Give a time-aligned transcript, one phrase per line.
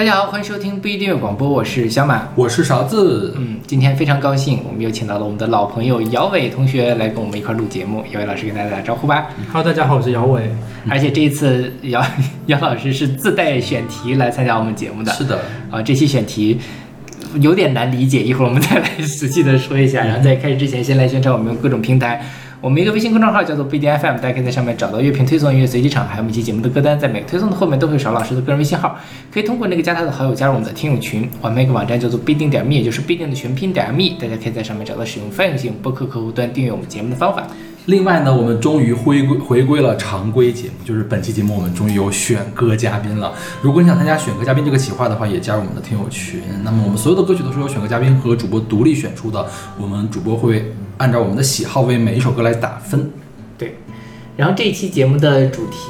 [0.00, 2.26] 大家好，欢迎收听不一定阅广播，我是小马。
[2.34, 8.02] 我是勺子，嗯，今天非常高兴，我们又请到了我们的老朋友姚伟同学来跟我们一块儿录节目。
[8.10, 9.26] 姚伟老师跟大家打招呼吧。
[9.52, 10.50] Hello，大家好，我是姚伟。
[10.88, 12.02] 而且这一次姚
[12.46, 15.12] 姚老师是自带选题来参加我们节目的。
[15.12, 15.38] 是的，
[15.70, 16.58] 啊，这期选题
[17.42, 20.02] 有点难理解，一会儿我们再来 仔细的说一下。
[20.02, 22.24] 然后在开始之前，先来宣传我们各种平台。
[22.62, 26.98] 我们一个微信公众号叫做不一定 FM，大家可以在上面找到乐评推送、音乐随机场，还有每期节目的歌单。
[27.00, 28.98] 在每个推送的后面都会有邵老师的个人微信号，
[29.32, 31.26] 可以通过那个加他的好友加入我们的听友群。
[31.40, 37.46] 我们一个网站叫做必定点 me，也就是必定的全拼点 me，大家可以在上面找到使用泛用型播客客户端订阅我们节目的方法。
[37.86, 43.32] 另外呢，我们终于回归回归了常规节目，就是本期节目我们终于有选歌嘉宾了。
[43.62, 46.42] 如果你想参加选歌嘉宾这个企划的话，也加入我们的听友群。
[46.62, 49.46] 那么我们所有的歌曲都是由选歌嘉宾和主播独立选出的，
[49.80, 53.10] 我们主播会按照我们的喜好为每一首歌来打分。
[53.56, 53.74] 对，
[54.36, 55.88] 然后这一期节目的主题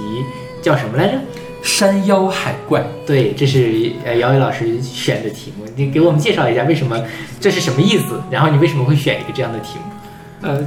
[0.63, 1.19] 叫什么来着？
[1.63, 6.97] 山妖海怪，对，这是呃姚伟老师选的题目，你给我们介绍一下为什么
[7.39, 8.19] 这是什么意思？
[8.31, 10.49] 然后你为什么会选一个这样的题目？
[10.49, 10.67] 呃，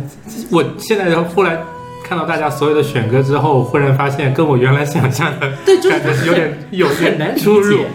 [0.52, 1.58] 我现在忽然
[2.04, 7.86] 看到大家所有的选歌之后，忽然发现跟我原来想象的对，就是有点有点难出入解。。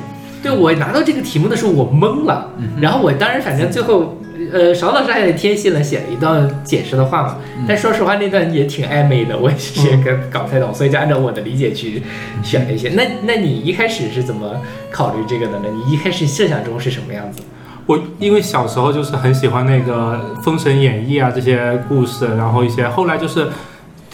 [0.43, 2.51] 对我拿到这个题目的时候，我懵了。
[2.81, 4.17] 然后我当然，反正最后，
[4.53, 7.37] 呃，邵老师还贴心了写了一段解释的话嘛。
[7.67, 12.03] 但说实话，那段也挺暧昧的，我也跟搞不太懂，所以就按照我的理解去
[12.43, 12.91] 选了一些。
[12.91, 15.69] 那那你一开始是怎么考虑这个的呢？
[15.73, 17.43] 你一开始设想中是什么样子？
[17.87, 23.49] 我因为小时候就是很喜欢那个《封神演义》啊这些故事，然后一些后来就是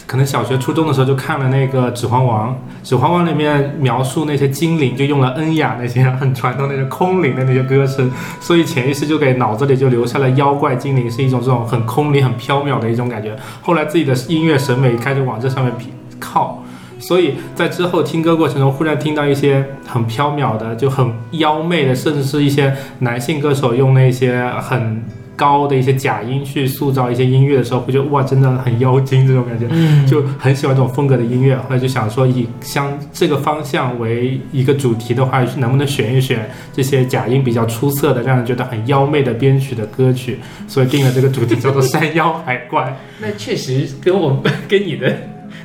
[0.07, 2.49] 可能小学、初中的时候就看了那个《指环王》，
[2.87, 13.35] 《指环王》里面描述那些精灵就用了恩雅那些很传统那些空灵的那些歌声，所以潜意识就给脑子里就留下了妖怪精灵是一种这种很空灵、很飘渺的一种感觉。
[13.61, 15.73] 后来自己的音乐审美开始往这上面
[16.19, 16.61] 靠。
[16.97, 25.03] 所以在之后听歌过程中，忽然听到一些很飘渺的、就很妖媚的，甚至是一些男性歌手用那些很
[25.35, 31.55] 高的一些假音去塑造一些音乐的时候，会觉得哇，真的很妖精这种感觉，嗯就很喜欢这种风格的音乐。
[31.55, 40.39] 后来就想说，以像这个方向为一个主题的话，能不能选一选这些假音比较出色的、让人觉得很妖媚的编曲的歌曲？
[40.67, 45.15] 所以定了这个主题叫做《山妖海怪那确实跟我跟你的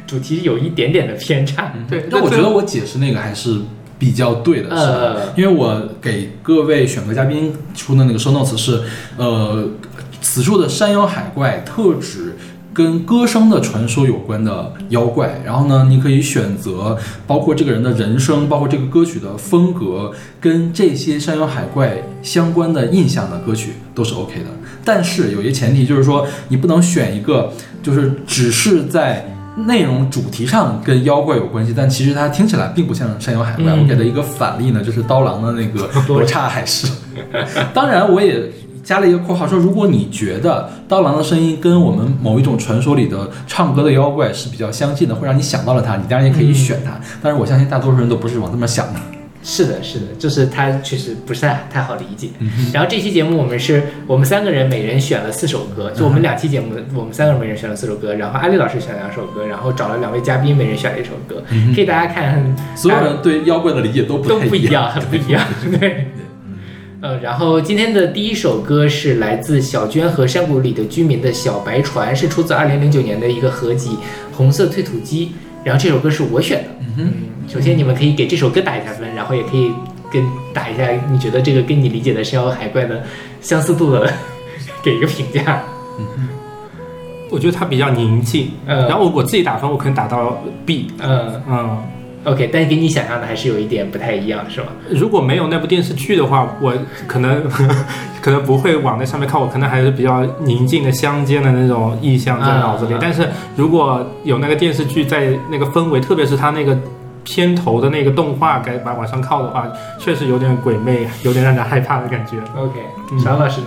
[0.07, 1.73] 主题有一点点的偏差。》。
[1.91, 3.61] 对，但我觉得我解释那个还是
[4.01, 8.81] 比较对的，是因为我给各位选歌嘉宾出的那个 show notes 是，
[9.19, 9.69] 呃，
[10.23, 12.35] 此处的山妖海怪特指
[12.73, 15.43] 跟歌声的传说有关的妖怪。
[15.45, 16.97] 然后呢，你可以选择
[17.27, 24.47] 包括这个人的人生，包括这个歌曲的风格，跟这些山妖海怪相关的印象的歌曲都是 OK 的。
[24.83, 33.65] 但是有一个前提，就是说你不能选一个就是只是在内容主题上跟妖怪有关系，但其实它听起来并不像山妖海怪。
[33.73, 36.87] 嗯我给的一个反例呢，就是刀郎的那个 罗刹海市。
[37.75, 38.51] 当然，我也
[38.83, 46.93] 加了一个括号说，如果你觉得刀郎的声音跟我们某一种传说里的唱歌的妖怪是比较相近的，会让你想到了他，你当然也可以选他。
[47.23, 49.01] 但是我相信大多数人都不是往这么想的。
[49.43, 52.29] 是的，是的，就是它确实不是太太好理解。
[52.41, 61.43] 嗯然后这期节目我们是我们三个人每人选了四首歌，就我们两期节目我们三个人每人选了四首歌，然后阿丽老师选了两首歌，然后找了两位嘉宾每人选了一首歌，
[61.75, 64.41] 可以大家看所有人对妖怪的理解都不都。
[64.41, 65.47] 不一样，很不一样，
[65.79, 66.07] 对。
[67.01, 73.91] 呃，然后今天的第一首歌是来自小娟和山谷里的居民的小白船，是出自二零零九年的一个合集
[74.37, 75.27] 《红色推土机》。
[75.65, 76.69] 然后这首歌是我选的。
[76.99, 77.13] 嗯，
[77.49, 79.71] 首先你们可以给这首歌打一下分，然后也可以
[80.11, 83.03] 跟打一下你觉得这个跟你理解的山妖海怪的
[83.41, 84.13] 相似度的
[84.83, 85.63] 给一个评价。
[87.31, 88.51] 我觉得它比较宁静。
[88.67, 90.91] 呃然后我我自己打分，我可能打到 B。
[90.99, 91.79] 嗯嗯，
[92.25, 94.69] ，OK，但跟你想象的还是有一点不太一样，是吧？
[94.91, 96.75] 如果没有那部电视剧的话，我
[97.07, 97.43] 可能
[98.21, 102.95] 可能不会往那上面靠，我可能还是比较宁静的乡间的那种意象在脑子里。
[102.95, 106.77] 啊但是如果有那个电视剧在那个氛围，特别是它那个
[107.25, 109.67] 片头的那个动画该把往上靠的话，
[109.99, 112.37] 确实有点鬼魅，有点让人害怕的感觉。
[112.57, 112.79] OK，
[113.13, 113.67] 嗯邵老师呢？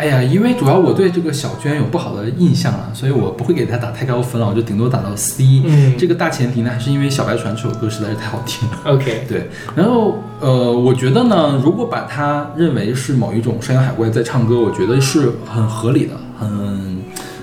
[0.00, 5.62] 哎呀，因为主要我对这个小娟有不好的印象了，所以我不会给她打太高分了，我就顶多打到 C。
[5.62, 8.78] 嗯这个大前提呢，还是因为《小白船》这首歌实在是太好听了。
[8.86, 16.96] OK，对，然后呃，我觉得呢，如果把它认为是某一种山羊海怪在唱歌，我觉得是很合理的，很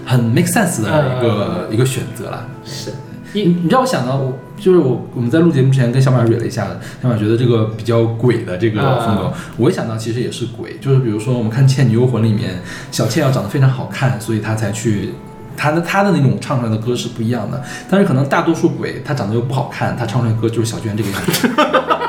[0.04, 2.48] 很 make sense 的一个、一个选择啦。
[2.65, 2.92] 是。
[3.44, 6.68] 你你让我想到，我就是我我们在录节目之前跟小马蕊了一下，
[7.01, 12.60] 小马觉得这个比较鬼的这个风格，啊我一想到其实也是鬼，就是比如说我们看《倩女幽魂》里面，
[12.92, 15.13] 小倩要长得非常好看，所以她才去。
[15.60, 21.50] 她的她的那种唱出来的歌是不一样的，但是可能大多数鬼她长得又不好看，她唱出来的歌就是小娟这个样子。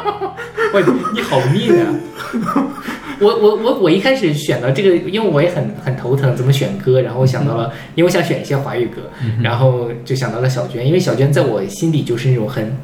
[0.74, 0.84] 喂
[1.14, 1.88] 你好命啊！
[3.20, 9.02] 我我我我一开始选到这个，因为我也很很头疼怎么选歌，然后我想到了，因为我想选一些华语歌，
[9.42, 12.76] 然后就想到了小娟，因为小娟在我心里就是那种很，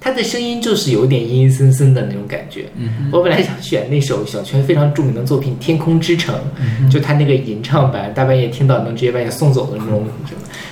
[0.00, 2.66] 她的声音就是有点阴阴森森的那种感觉。
[3.12, 6.34] 我本来想选那首小娟非常著名的作品《天空之城》，
[6.90, 10.04] 就她那个吟唱版，大半夜听到能直接把你送走的那种。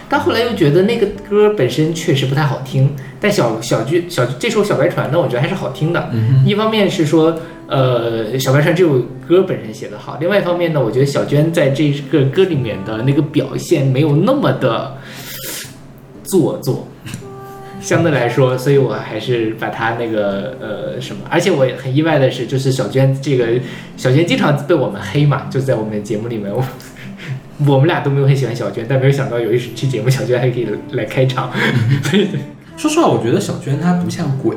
[0.09, 6.11] 但后来又觉得那个歌本身确实不太好听，但小小剧小这首小白船呢，我觉得还是好听的。
[6.45, 7.37] 一方面是说，
[7.69, 8.99] 呃，小白船这首
[9.29, 14.97] 歌本身写得好；另外一方面呢，我觉得小娟在这个歌里面的那个表现没有那么的
[16.23, 16.87] 做作，
[17.81, 23.47] 相对来说，所以我还是把她那个呃什么，而且我很意外的是，就是小娟这个
[23.97, 26.65] 小娟经常被我们黑嘛，就在我们节目里面我。
[27.67, 31.51] 我们俩都没有很喜欢小娟，但没有想到有一期节目小娟还可以来开场。
[32.77, 34.55] 说实话，我觉得小娟她不像鬼，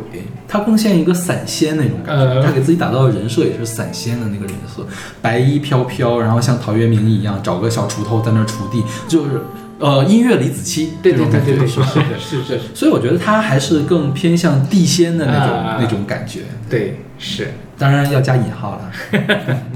[0.48, 2.42] 她更像一个散仙那种感觉。
[2.42, 4.86] 她给自己打造的人设也是散仙的那个人设，
[5.22, 9.42] 白衣飘飘，然后像陶渊明一样找个小锄头在那锄地，就是
[9.80, 11.88] 呃音乐李子柒对对对对对是吧？
[12.20, 12.60] 是是。
[12.74, 16.42] 所以我觉得她还是更偏向地仙的那种那种感觉。
[16.70, 18.92] 对，是，当然要加引号了。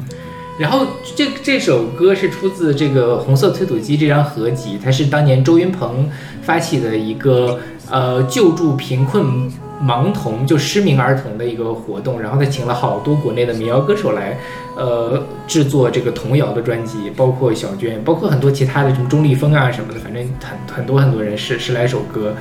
[0.60, 0.86] 然后
[1.16, 6.08] 这这首歌是出自这个《红色推土机》这张合集，它是当年周云鹏
[6.44, 7.60] 发起的一个
[7.90, 9.52] 呃救助贫困
[9.82, 14.38] 盲童就失明儿童的一个活动，然后他请了好多国内的民谣歌手来
[14.78, 22.34] 呃制作这个童谣的专辑，包括小娟，包括很多其他的什么钟立风啊什么的，反正很很多很多人十十来首歌。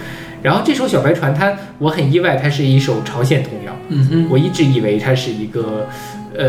[0.42, 3.72] 然后这首《小白船》，它我很意外，它是一首朝鲜童谣。
[3.88, 5.86] 嗯哼，我一直以为它是一个。
[6.34, 6.48] 呃，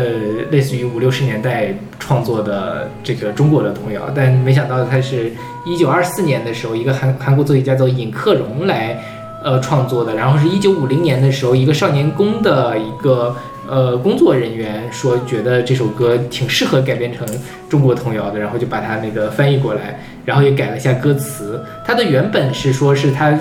[0.50, 5.30] 类似于五六十年代创作的这个中国的童谣，但没想到他是
[5.66, 8.98] 一九二四年的时候，一个韩韩国作曲家叫尹克荣来
[9.42, 13.36] 呃创作的，然后是一九五零年的时候，一个少年宫的一个
[13.68, 17.26] 呃工作人员说觉得这首歌挺适合改编成
[17.68, 21.62] 中国童谣的，然后就把它那个翻译过来，然后也改了一下歌词。
[21.84, 23.38] 它的原本是说是他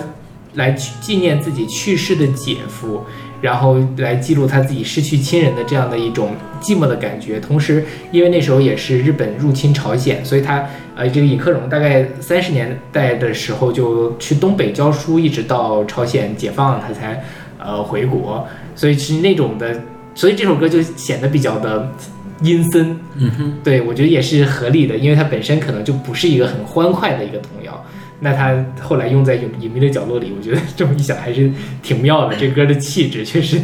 [0.56, 3.01] 来纪念自己去世的姐夫。
[3.44, 6.30] 然后来记录他自己失去亲人的这样的一种
[6.62, 17.22] 寂寞的感觉，同时因为那时候也是日本入侵朝鲜，所以他呃这个尹克荣大概三十年代的时候就去东北教书，一直到朝鲜解放他才
[17.60, 18.48] 呃回国，
[18.78, 19.78] 所以是那种的，
[20.16, 21.92] 所以这首歌就显得比较的
[22.42, 22.98] 阴森。
[23.18, 27.86] 嗯哼，对我觉得也是合理的，因为它本身可能就不是一个很欢快的一个童谣。
[28.19, 31.51] 那他后来用在隐隐秘的角落里，我觉得这么一想还是
[31.81, 32.36] 挺妙的。
[32.36, 33.57] 这歌的气质确实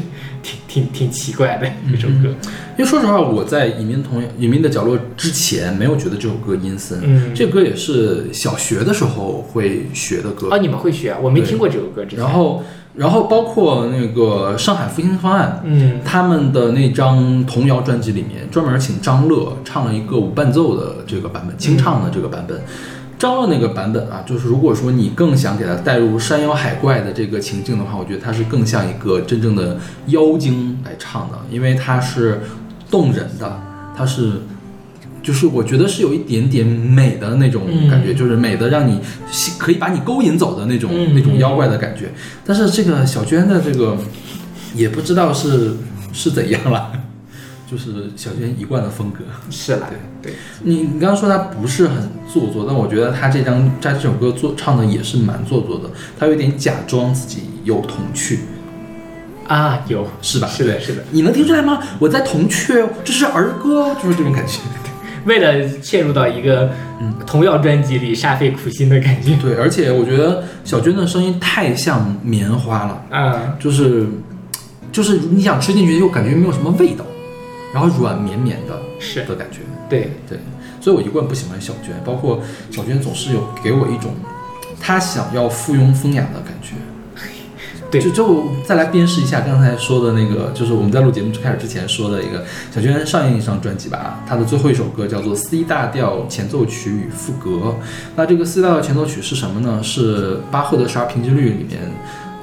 [0.44, 2.36] 挺挺挺奇怪的一首歌。
[2.78, 7.00] 因为说实话，我在隐秘同隐秘的角落之前没有觉得这首歌阴森。
[7.04, 10.48] 嗯，这歌也是小学的时候会学的歌。
[10.52, 11.16] 哦，你们会学？
[11.22, 12.06] 我没听过这首歌。
[12.16, 12.64] 然后，
[12.96, 22.62] 然后包括那个上海复兴方案，嗯，他们的那张童谣专辑里面专门请张乐唱了一个无伴奏的这个版本，清唱的这个版本。
[23.20, 29.78] 张乐那个版本啊，就是如果说你更想给它带入山妖海怪的这个情境的话，我觉得它是更像一个真正的
[30.08, 32.40] 妖精来唱的，因为它是
[32.90, 33.62] 动人的，
[33.96, 34.42] 它是，
[35.22, 39.02] 就是我觉得是有一点点美的那种感觉，就是美的让你
[39.58, 42.10] 可以把你勾引走的那种那种妖怪的感觉。
[42.46, 43.98] 但是这个小娟的这个
[44.74, 45.76] 也不知道是
[46.14, 46.94] 是怎样了。
[47.70, 49.20] 就是小娟一贯的风格，
[49.52, 49.88] 是啦，
[50.22, 58.40] 对对，你你刚刚说他不是很做作，但我觉得他这张在这首歌做唱的也是蛮做作的，他有点假装自己有童趣
[59.48, 60.48] 啊，有是吧？
[60.48, 61.80] 是的，是的，你能听出来吗？
[62.00, 64.60] 我在童趣，这是儿歌，就是这种感觉。
[65.26, 66.72] 为了嵌入到一个
[67.02, 69.36] 嗯童谣专辑里，煞费苦心的感觉。
[69.36, 74.08] 对，而且我觉得小娟的声音太像棉花了，啊，就是
[74.92, 77.06] 就是你想吃进去又感觉没有什么味道。
[77.74, 79.24] 然后软绵绵的，是。
[79.26, 79.60] 的感觉，
[79.90, 80.12] 对。
[80.28, 80.40] 对，
[80.82, 84.14] 所以我一贯不喜欢小娟，包括小娟总是有给我一种，
[84.80, 86.76] 她想要附庸风雅的感觉，
[87.92, 97.76] 对，就就再来鞭尸一下刚才说的那个，就是我们在录节目开始之前说的一个小娟上一张专辑吧，她的最后一首歌叫做 C 大调前奏曲与赋格，
[98.16, 99.82] 那这个 C 大调前奏曲是什么呢？
[99.84, 101.80] 是巴赫的十二平均律里面。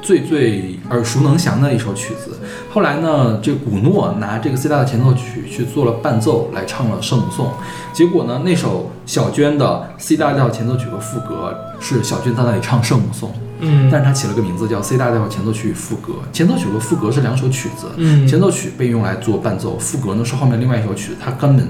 [0.07, 2.39] 最最耳熟能详的一首曲子，
[2.73, 7.53] 后来呢，这古诺拿这个 C 大的前奏曲去做了伴奏，来唱了圣母颂。
[7.93, 16.13] 结果呢，那首小娟的 C 大调前奏曲和副歌是小娟在那里唱圣母颂，嗯，但是她起了个名字叫 C 大调前奏曲与副歌。
[16.33, 21.67] 前奏曲和副歌是两首曲子，嗯，前奏曲被用来做伴奏，副歌呢是后面另外一首曲子，它根本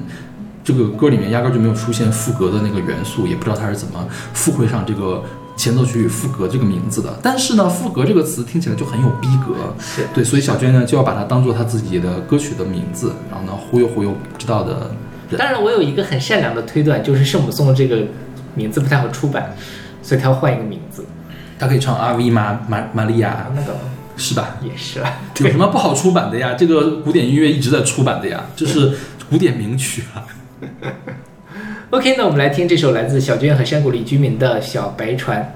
[0.63, 5.23] 这个歌里面压根就没有出现副歌的那个元素，也不知道它是怎么附会上这个。
[5.57, 7.19] 前奏曲与赋格这个名字的。
[7.23, 14.91] 但是呢，赋格这个词听起来就很有逼格，是对，所以小娟呢就要把它当做她自己的歌曲的名字，然后呢忽悠忽悠不知道的
[15.31, 15.39] 人。
[15.39, 18.03] 当然，我有一个很善良的推断，就是圣母颂这个
[18.55, 19.55] 名字不太好出版，
[20.03, 21.05] 所以她要换一个名字。
[21.59, 23.77] 她可以唱阿 V 玛玛玛利亚，那个
[24.17, 24.57] 是吧？
[24.63, 25.19] 也是啦。
[25.41, 26.55] 有什么不好出版的呀？
[26.55, 28.93] 这个古典音乐一直在出版的呀，这是
[29.29, 30.23] 古典名曲啊。
[31.97, 35.51] OK，那我们来听这首来自小娟和山谷里居民的小白船。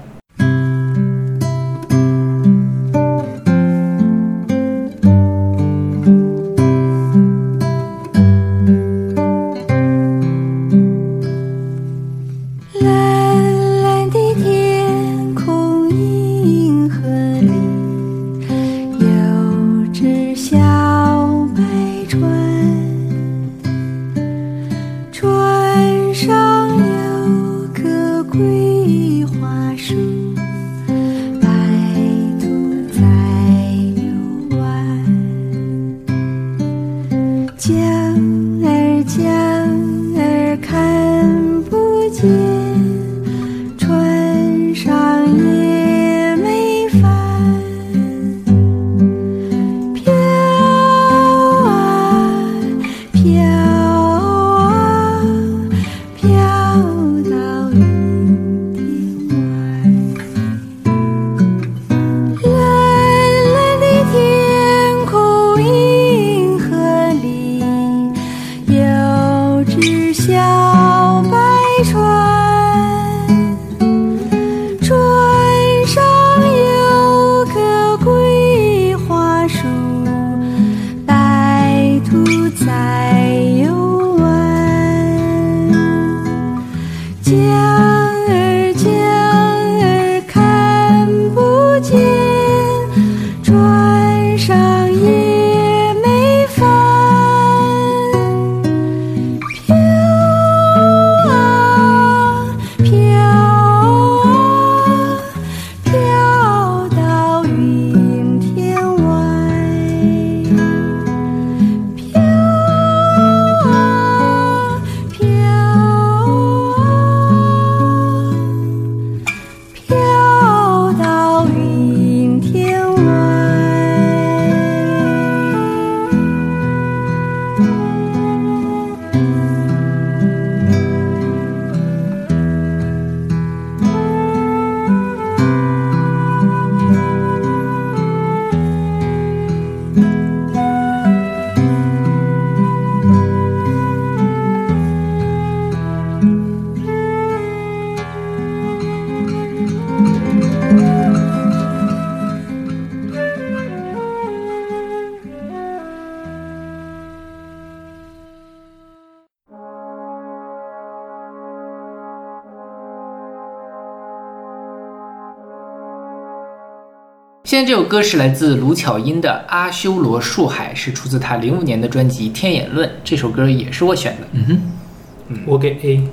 [167.65, 172.87] 这首歌是来自卢巧音的《阿修罗树海》，是出自她零五年的专辑《天眼论》。
[173.03, 174.27] 这首歌也是我选的。
[174.33, 176.03] 嗯哼我给 A。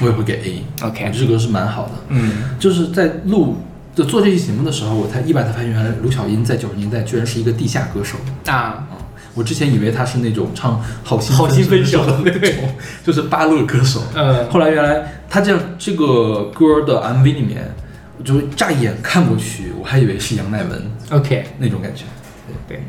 [0.00, 0.86] 我也会给 A。
[0.86, 1.92] OK 这首歌是蛮好的。
[2.08, 3.56] 嗯，就是在录
[3.94, 8.18] 就做这期节目的时候，我才意外的发现，原来卢巧音在九十年代居然是一个地下歌手。
[8.44, 8.88] 啊，啊，
[9.34, 12.52] 我之前以为他是那种唱好心好心分手的那种，
[13.04, 14.02] 就是芭乐歌手。
[14.14, 17.85] 嗯，后来原来他这这个歌的 MV 里面，我
[18.24, 22.04] 就乍一眼看过去，我还以为是杨乃文 OK，那种感觉。
[22.68, 22.80] 对，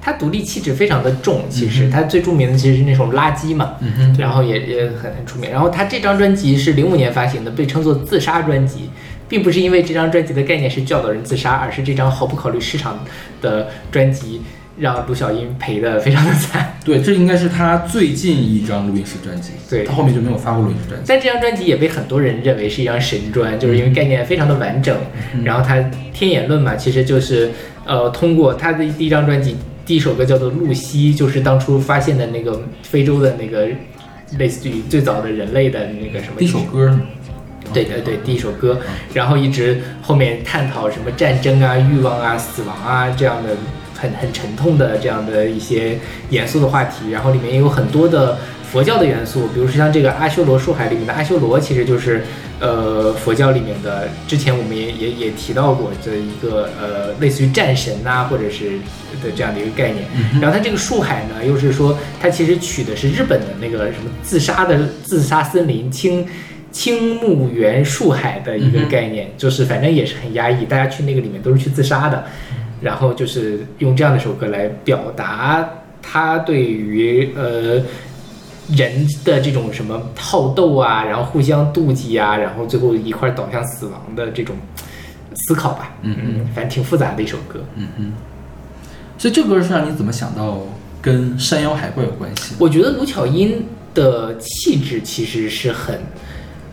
[0.00, 3.74] 他独立气质非常的重，其实嗯哼她最著名的其实是那种《垃圾》嘛，
[4.18, 5.50] 然后也也很很出名。
[5.50, 8.90] 然后他这张专辑是零五年发行的，被称作自杀专辑，
[9.28, 13.04] 并不是因为这张专辑的概念是教导人自杀，而是这张毫不考虑市场
[13.40, 14.42] 的专辑
[14.78, 16.74] 让卢晓英赔的非常的惨。
[16.84, 19.52] 对，这应该是他最近一张录音室专辑。
[19.68, 21.04] 对他后面就没有发过录音室专辑。
[21.08, 24.96] 但这张专辑也被很多人认为是一张神专，就是因为概念非常的完整。
[25.44, 25.78] 然后他
[26.12, 27.50] 天眼论嘛，其实就是
[27.84, 33.68] 呃通过他的第一张专辑第一首歌叫做露西，就是当初发现的那个非洲的那个
[34.38, 36.98] 类似于最早的人类的那个什么第一首歌，
[37.72, 38.78] 对对对，第一首歌，
[39.14, 43.50] 然后一直后面探讨什么战争啊、欲望啊、死亡啊这样的
[43.96, 45.98] 很很沉痛的这样的一些
[46.30, 48.38] 严肃的话题，然后里面也有很多的
[48.70, 52.24] 佛教的元素，比如说像这个阿修罗树海里面的阿修罗，其实就是
[52.60, 58.78] 呃佛教里面的，之前我们也也也提到过的一个呃类似于战神呐、或者是
[59.22, 60.04] 的这样的一个概念。
[60.40, 66.26] 然后它这个树海呢，又是说它其实取的是日本的那个什么自杀的自杀森林青
[66.72, 72.26] 青木原树海的一个概念，就是反正也是很压抑，大家去那个里面都是去自杀的，
[72.80, 75.68] 然后就是用这样的首歌来表达
[76.02, 77.80] 他对于呃
[78.68, 84.56] 人的这种什么好斗啊，然后互相妒忌啊，然后最后一块儿导向死亡的这种
[85.34, 85.94] 思考吧。
[86.02, 87.64] 嗯嗯，反正挺复杂的一首歌。
[87.76, 88.12] 嗯嗯。
[89.18, 90.60] 所以这歌是让你怎么想到
[91.00, 92.54] 跟山妖海怪有关系？
[92.58, 93.64] 我觉得卢巧音
[93.94, 95.98] 的气质其实是很，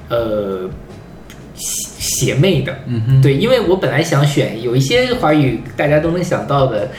[0.09, 0.69] 呃，
[1.55, 2.77] 邪邪魅的。
[2.87, 6.89] 嗯哼，对，因为我本来想选有一些华语大家都能想到的，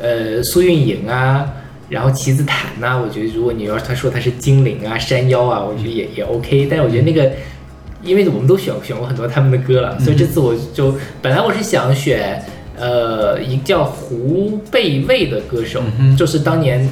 [0.00, 1.52] 呃，苏运莹啊，
[1.88, 6.66] 然后棋子坦呐、我觉得如果你要是他说他是精灵啊、山妖啊，我觉得也也 OK。
[6.70, 7.30] 但是我觉得那个，
[8.02, 12.42] 因为我们都选选过很多他们的歌了，所以这次我就本来我是想选。
[12.78, 16.86] 呃，一个叫胡贝卫的歌手，嗯就是当年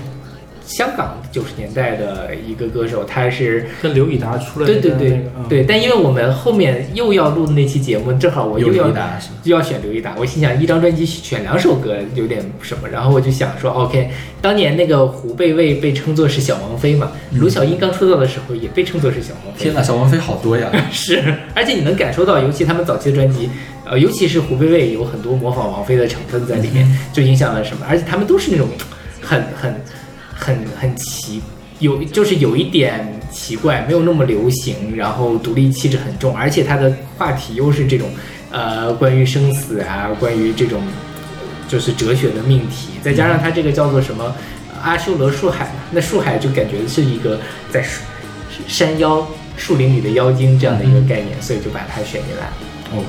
[0.67, 8.89] 香港九十年代的一个歌手，他是跟刘以达出了对对对那个嗯对，但因为我们后面又要录的那期节目，正好我又要？
[9.45, 14.09] 又要选刘以达，我心想一张专辑选两首歌有点什么，然后我就想说，OK，
[14.41, 20.71] 当年那个胡贝卫被称作是小王妃嘛，卢晓音刚出道的时候也被称作是小王妃，嗯天哪，小王妃好多呀！
[20.91, 21.23] 是，
[21.55, 23.51] 而且你能感受到，尤其他们早期的专辑，
[23.85, 28.67] 呃，尤其是胡贝卫有很多模仿王菲的成分在里面，就影响了什么，而且他们都是那种
[29.21, 29.75] 很很
[30.35, 31.41] 很很奇，
[31.79, 38.09] 有就是有一点奇怪，没有那么流行，然后独立气质很重，而且它的话题又是这种
[38.51, 40.83] 呃关于生死啊，关于这种
[41.69, 44.35] 就是哲学的命题，再加上他这个叫做什么
[44.83, 48.03] 阿修罗树海，那树海就感觉是一个在树
[48.69, 49.27] 山腰
[49.57, 52.49] 树林里的妖精这样的一个概念，所以就把它选进来。
[52.93, 53.07] OK，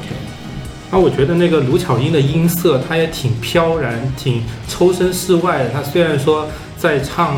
[0.91, 5.69] 啊，我觉得那个卢巧音的音色，她也挺飘然，挺抽身事外的。
[5.71, 7.37] 她虽然说在唱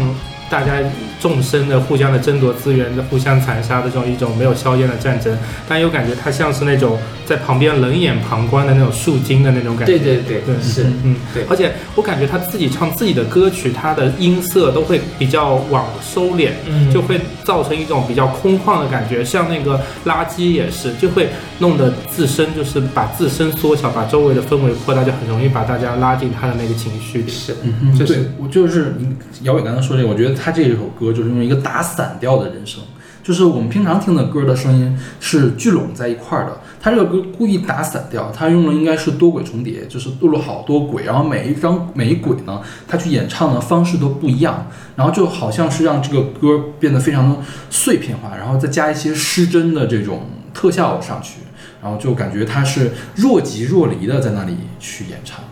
[0.50, 0.74] 大家
[1.20, 5.38] 众生的互相的争夺资源的、互相残杀的这种一种没有硝烟的战争，
[5.68, 9.98] 但又感觉他像是那种在旁边冷眼旁观的那种树精的那种感觉。
[9.98, 19.24] 对对对，对是，嗯，对而且我感觉他自己唱自己的歌曲，他的音色都会比较往收敛，嗯就会造成一种比较空旷的感觉。
[19.26, 21.30] 像那个垃圾也是，就会
[21.60, 27.30] 弄得自身就是把自身缩小，把周围的氛围扩大，就很容易把大家拉进他的那个情绪里。
[27.30, 28.96] 是，嗯哼，就是对我就是
[29.42, 32.82] 姚伟刚刚说这个，我觉得他这首歌就是用一个打散调的人声，
[33.24, 47.38] 就是我们平常听的歌的声音是聚拢在一块儿的，他这个歌故意打散调，他用的应该是多轨重叠，就是录了好多轨，然后每一张每一轨呢，他去演唱的方式都不一样，然后就好像是让这个歌变得非常的
[47.70, 51.40] 碎片化，然后再加一些失真的这种特效上去，
[51.82, 55.44] 然后就感觉他是若即若离的在那里去演唱。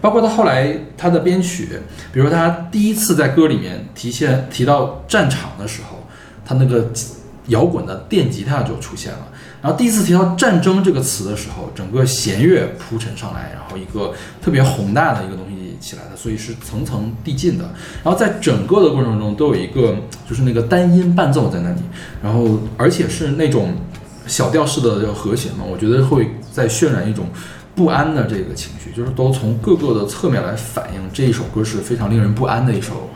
[0.00, 1.80] 包括到后来他的编曲，
[2.12, 6.06] 比如他第一次在歌里面提现提到战场的时候，
[6.44, 6.88] 他那个
[7.46, 9.28] 摇滚的电吉他就出现了。
[9.60, 17.64] 然后第一次提到战争这个词的时候，整个弦乐铺陈上来，然后一个特别宏大的一个东西起来的，所以是层层递进的。
[18.04, 19.96] 然后在整个的过程中都有一个
[20.28, 21.80] 就是那个单音伴奏在那里，
[22.22, 23.74] 然后而且是那种
[24.28, 27.26] 小调式的和弦嘛，我觉得会在渲染一种
[27.78, 33.08] 不安的这个情绪，就是都从各个的侧面来反映这一首歌是非常令人不安的一首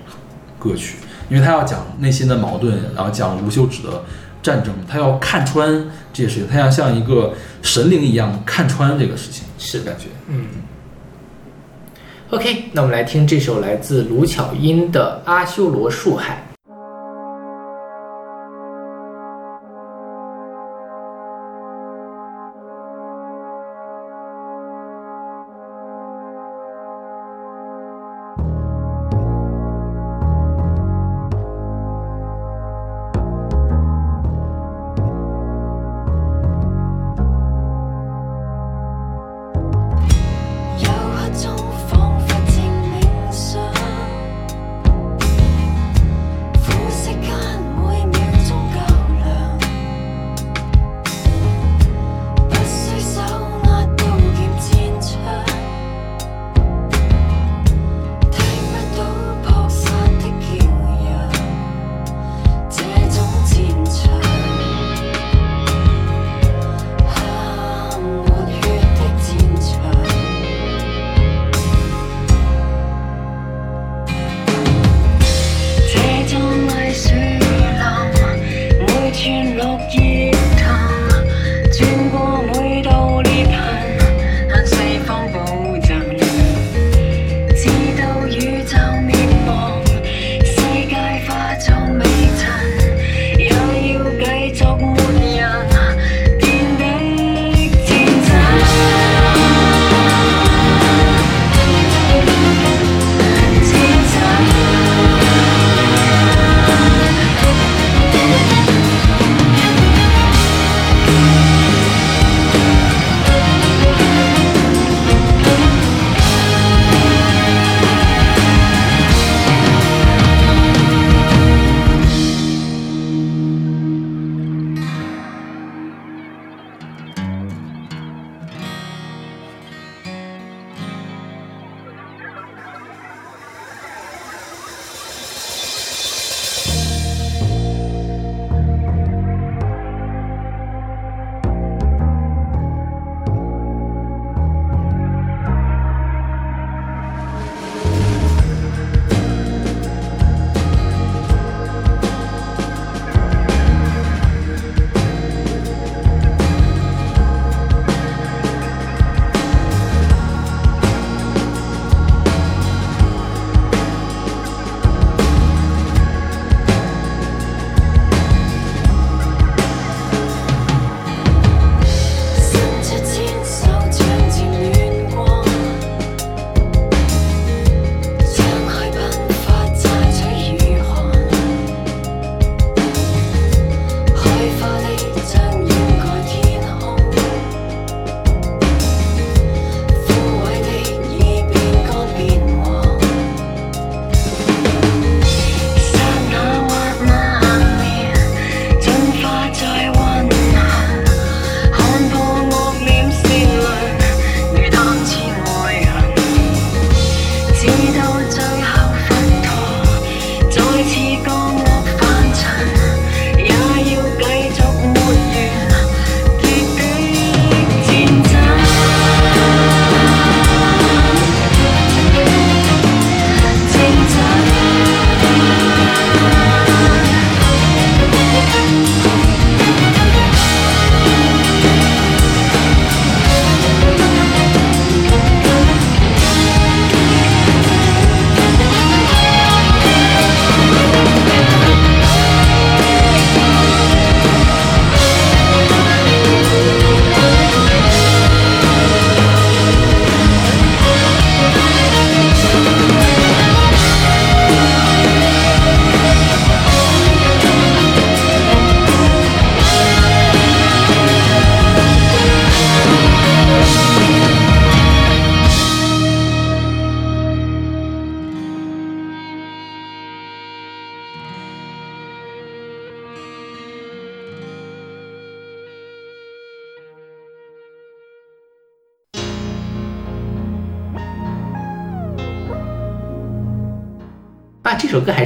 [0.56, 0.98] 歌曲，
[1.28, 4.04] 因为他要讲内心的矛盾，然后讲无休止的
[4.40, 5.68] 战争，他要看穿
[6.12, 10.06] 这些事情，他要像一个神灵一样看穿这个事情，是感觉。
[10.28, 10.46] 嗯。
[12.30, 16.46] OK，那我们来听这首来自卢巧音的《阿修罗树海》。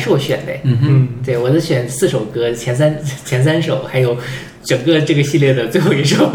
[0.06, 0.52] 是我选的。
[0.62, 4.16] 嗯哼，嗯，对，我是选四首歌，前三前三首，还有
[4.62, 6.30] 整个这个系列的最后一首。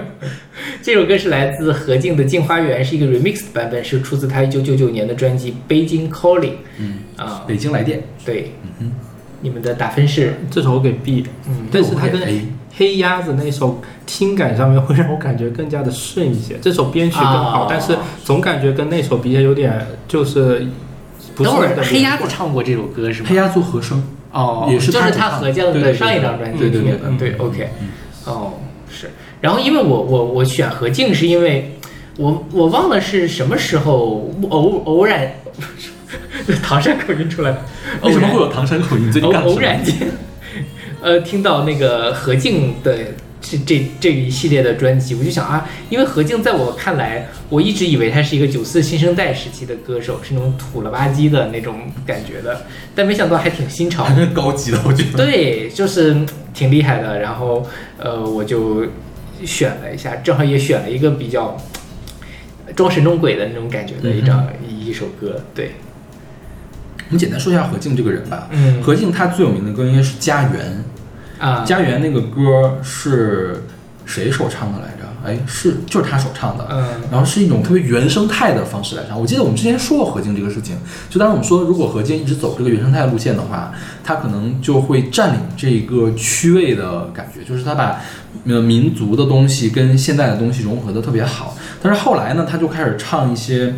[0.82, 6.40] 这首歌是来自何静的《镜花缘》，是一个 remix 的版本，是出自他一九九九年的专辑《北京 Calling》。
[6.78, 8.92] 嗯，啊，北京来电，对，嗯
[9.42, 12.40] 你们的打分是，这首我给 B 的，嗯，但是它跟 A
[12.74, 16.56] 黑鸭子那首听感上面会让我感觉更加的顺一些。
[16.60, 20.66] 这首编曲更好，啊但是总感觉跟那首比起来有点就是
[21.44, 23.36] 等会儿黑鸭子唱过这首歌是吗黑？
[23.36, 27.68] 鸭做和声，哦，也是就是他合将对对对的上一张专辑对对对里面的，嗯对，OK，
[28.24, 28.52] 哦，
[28.90, 29.10] 是。
[29.40, 31.78] 然后因为我我我选何静是因为
[32.16, 35.30] 我我忘了是什么时候偶偶然，
[36.62, 37.58] 唐山口音出来了，
[38.02, 39.12] 为什么会有唐山口音？
[39.12, 39.50] 最近偶？
[39.50, 39.94] 偶然间，
[41.02, 42.96] 呃，听到那个何静的
[43.48, 55.24] 这这这一系列的专辑，我就想啊，因为何静在我看来，我一直以为她是一个九四新生代时期的歌手，是那种土了吧唧的那种感觉的，但没想到还挺新潮高级的，我觉得。
[55.24, 57.20] 对，就是嗯挺厉害的。
[57.20, 57.64] 然后
[57.98, 58.84] 呃，我就
[59.44, 61.56] 选了一下，正好也选了一个比较
[62.74, 65.40] 装神弄鬼的那种感觉的一张、一首歌。
[65.54, 65.72] 对，
[67.06, 68.48] 我们简单说一下何静这个人吧。
[68.50, 70.52] 嗯何静她最有名的歌应该是《家园》，
[71.38, 73.64] 啊，《家园》那个歌是
[74.04, 75.06] 谁首唱的来着？
[75.24, 76.68] 哎，是就是他首唱的。
[76.70, 79.20] 嗯然后是一种特别原生态的方式来唱。
[79.20, 80.76] 我记得我们之前说过何静这个事情，
[81.10, 83.72] 就当时我们说，如果何静一直走这个原生态路线的话，
[84.04, 88.00] 他可能就会占领这个区位的感觉，就是他把
[88.44, 91.56] 呃民族的东西跟现代的东西融合的特别好。
[91.82, 93.74] 但是后来呢，他就开始唱一些。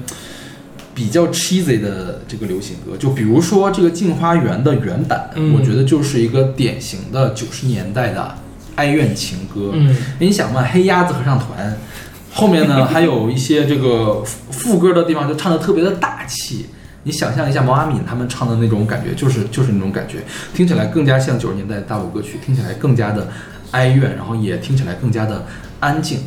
[0.98, 8.34] 比较 cheesy 的这个流行歌，就比如说这个《镜花缘》的原版，嗯我觉得就是一个典型的九十年代的
[8.74, 9.70] 哀怨情歌。
[9.74, 11.78] 嗯你想嘛，黑鸭子合唱团
[12.32, 16.66] 后面呢 还有一些这个副副歌的地方就唱的特别的大气。
[17.04, 20.18] 你想象一下毛阿敏他们唱的那种感觉，就是就是那种感觉，
[20.52, 23.28] 听起来更加像九十年代的大陆歌曲，听起来更加的
[23.70, 25.46] 哀怨，然后也听起来更加的
[25.78, 26.18] 安静。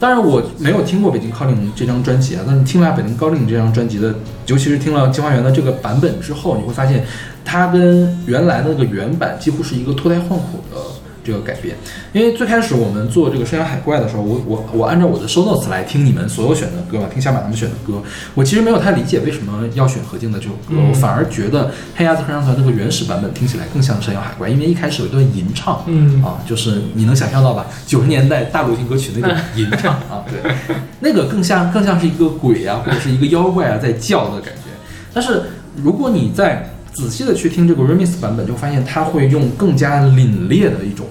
[0.00, 4.14] 当然我没有听过《北京 caling》这张专辑啊，但是听了《北京 caling》这张专辑的，
[4.46, 7.04] 尤其是听了《金花园》的这个版本之后，你会发现
[7.44, 10.80] 它跟原来的那个原版几乎是一个脱胎换骨的
[11.28, 11.76] 这个改变。
[12.12, 18.02] 因为最开始我们做这个《山羊海怪》的时候，我我我按照我的 show notes 来听你们所有选的歌吧，听小马他们选的歌，
[18.34, 27.66] 我其实没有太理解为什么要选何静的这首歌，嗯我反而觉得黑鸭子合唱团那个原始版本听起来更像《山羊海怪》，因为一开始有一段吟唱，嗯啊，就是你能想象到吧？
[27.86, 30.52] 九十年代大流行歌曲那种 吟唱啊，对，
[31.00, 34.70] 那个更像更像是一个鬼啊，或者是一个妖怪啊在叫的感觉。
[35.12, 35.42] 但是
[35.76, 41.06] 如果你再仔细的去听这个 remix 版本，就发现他会用更加凛冽的一种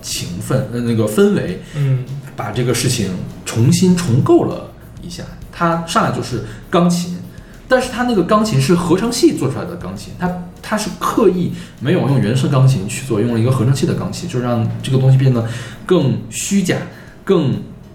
[0.00, 2.04] 情分呃那个氛围，嗯
[2.36, 3.10] 把这个事情
[3.44, 4.70] 重新重构了
[5.02, 5.24] 一下。
[5.50, 7.18] 他上来就是钢琴，
[7.66, 10.30] 但是他那个钢琴是合成器做出来的钢琴，他
[10.62, 15.44] 他是刻意没有用原声钢琴去做，用了一个合成器的钢琴，就让这个东西变得
[15.84, 16.76] 更虚假、
[17.24, 17.52] 更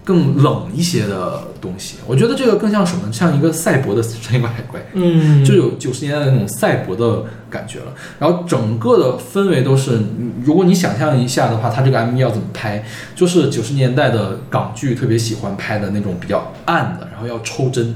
[0.08, 1.96] 更冷一些的东西。
[2.06, 3.12] 我觉得这个更像什么？
[3.12, 4.80] 像一个赛博的山羊海怪。
[4.94, 7.92] 嗯，就有九十年代那种赛博的感觉了。
[8.18, 12.82] 然后整个的氛围都是，嗯如果你想象一下的话，它这个 MV 要怎么拍，
[13.14, 17.94] 就是九十年代的港剧特别喜欢拍的那种比较暗的，然后要抽帧。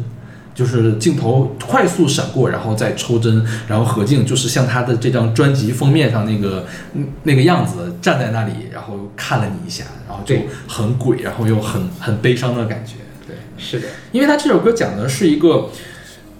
[0.54, 10.36] 就是镜头快速闪过，然后再抽帧，然后何静就是像他的这张专辑封面上那个嗯那个样子，站在那里，然后看了你一下，然后就
[10.68, 12.96] 很鬼，然后又很很悲伤的感觉。
[13.26, 15.70] 对，是的，因为他这首歌讲的是一个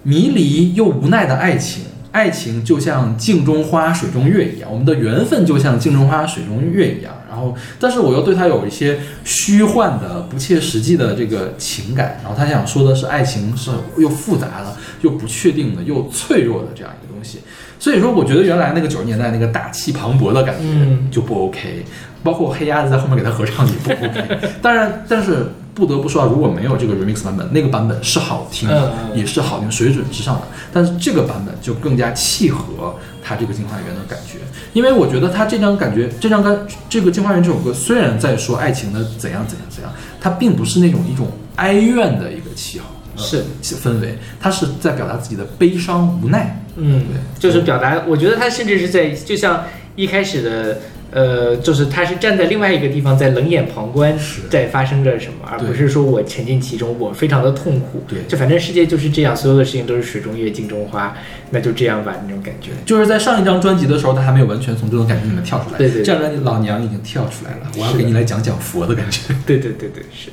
[0.03, 7.11] 迷离又无奈的爱情，爱情就像镜中花、水中月一样，我们的缘分就像镜中花、水中月一样。
[7.27, 12.19] 然后，但是我又对他有一些虚幻的、不切实际的这个情感。
[12.23, 17.39] 然后他想说的是，爱情是又复杂的、又不确定的、又脆弱的这样一个东西。
[17.79, 21.83] 所以说，我觉得原来那个九十年代那个大气磅礴的感觉就不 OK，、
[22.21, 24.39] 包括黑鸭子在后面给他合唱也不 OK。
[24.61, 30.41] 当然，但是不得不说啊，如果没有这个 remix 版本，那个版本是好听的，也是好听，水准之上的。
[30.71, 34.39] 但是这个版本就更加契合他这个《镜花缘》的感觉，
[34.73, 43.23] 因为我觉得他这张感觉，这张歌，这个《镜花缘》这首歌虽然在说爱情的怎样怎样怎样，它并不是那种一种哀怨的一个气候，呃
[43.61, 46.59] 是氛围，它是在表达自己的悲伤无奈。
[46.75, 47.05] 嗯
[47.39, 49.63] 对，就是表达，我觉得他甚至是在，就像
[49.95, 50.79] 一开始的，
[51.13, 54.17] 呃，就是他是站在另外一个地方在冷眼旁观，
[54.49, 58.03] 在发生着什么，而不是说我沉浸其中，我非常的痛苦。
[58.07, 61.15] 对就反正世界就是这样，所有的事情都是水中月，镜中花，
[61.51, 62.71] 那就这样吧，那种感觉。
[62.83, 65.77] 就是在上一张专辑的时候，他还没有完全从这种感觉里面跳出来。
[65.77, 69.33] 对对对这张专辑老娘已经跳出来了，我要给你来讲讲佛的感觉。
[69.45, 70.31] 对对对对，是。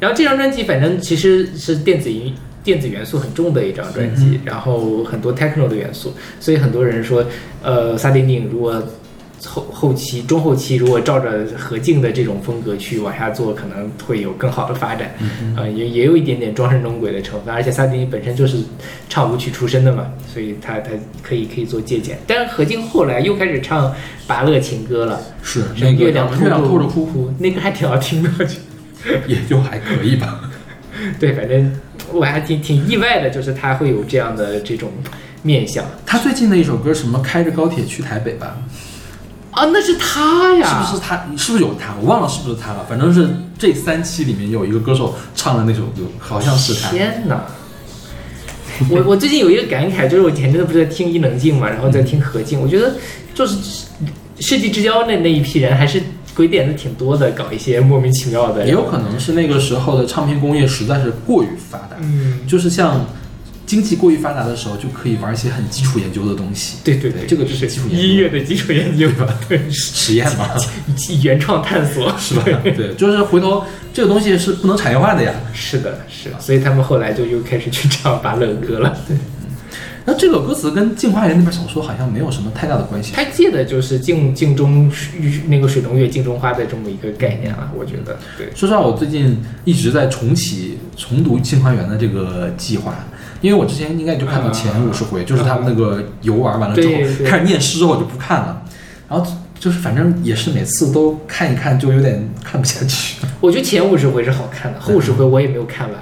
[0.00, 7.24] 然后这张专辑反正其实是电子音电子元素很重的一张专辑，然后很多 techno 的元素，所以很多人说，
[7.62, 8.82] 呃，萨顶顶如果
[9.44, 15.14] 后后期中后期如果照着何静的这种风格去往下做，可能会有更好的发展。
[15.56, 18.62] 呃，也也有一点点装神弄鬼的成分，而且萨顶顶本身就是
[19.08, 20.90] 唱舞曲出身的嘛，所以他他
[21.22, 22.18] 可以可以做借鉴。
[22.26, 23.94] 但是何静后来又开始唱
[24.26, 28.30] 拔乐情歌了，是什那个么月亮透透着哭，哭，那个还挺好听的。
[29.28, 30.50] 也就还可以吧。
[31.20, 31.72] 对，反正
[32.12, 34.90] 我还挺挺意外的，就是他会有这样的这种
[35.42, 38.56] 面相他最近的一首歌什么开着高铁去台北吧，
[39.56, 41.16] 啊，那是他呀，是不是他？
[41.36, 41.94] 是不是有他？
[42.00, 42.84] 我忘了是不是他了。
[42.86, 43.26] 反正是
[43.58, 46.90] 这三期里面有一个歌手唱的那首歌，好像是他。
[46.90, 47.42] 天哪！
[48.90, 52.94] 我我最近有一个感慨，就是我前阵子不是在听伊能静嘛，然后在听何静，我觉得
[53.32, 53.56] 就是
[54.38, 56.02] 世纪之交那那一批人还是
[56.34, 63.06] 鬼点子挺多的，搞一些莫名其妙的，也有可能是那个时候的唱片工业实在是过于发达，嗯，就是像
[63.66, 66.78] 经济过于发达的时候，就可以玩一些很基础研究的东西。
[66.84, 70.48] 对对对，这个就是基础研究音乐的基础研究吧，对， 实验嘛，
[71.22, 72.44] 原创探索是吧？
[72.62, 75.32] 对，就是回头这个东西是不能产业化的呀。
[75.52, 78.96] 是的，是的，所以他们后来就又开始去唱芭乐歌了。
[79.08, 79.16] 对，
[80.04, 83.12] 那这个歌词跟《镜花缘》那本小说好像没有什么太大的关系。
[83.12, 84.88] 他借的就是镜镜中
[85.48, 88.16] 那个水中月、镜中花的这么一个概念啊，我觉得。
[88.38, 92.94] 对，说实话，我最近一直在重启、重读《镜花缘》的这个计划，
[93.40, 96.94] 因为我之前应该就看到前五十回，就是他们那个游玩完了之后，
[97.24, 98.62] 开始念诗之后我就不看了，
[99.08, 99.26] 然后
[99.58, 103.24] 就是反正也是每次都看一看，就有点看不下去。
[103.40, 105.98] 我觉得前五十回是好看的，后五十回我也没有看完，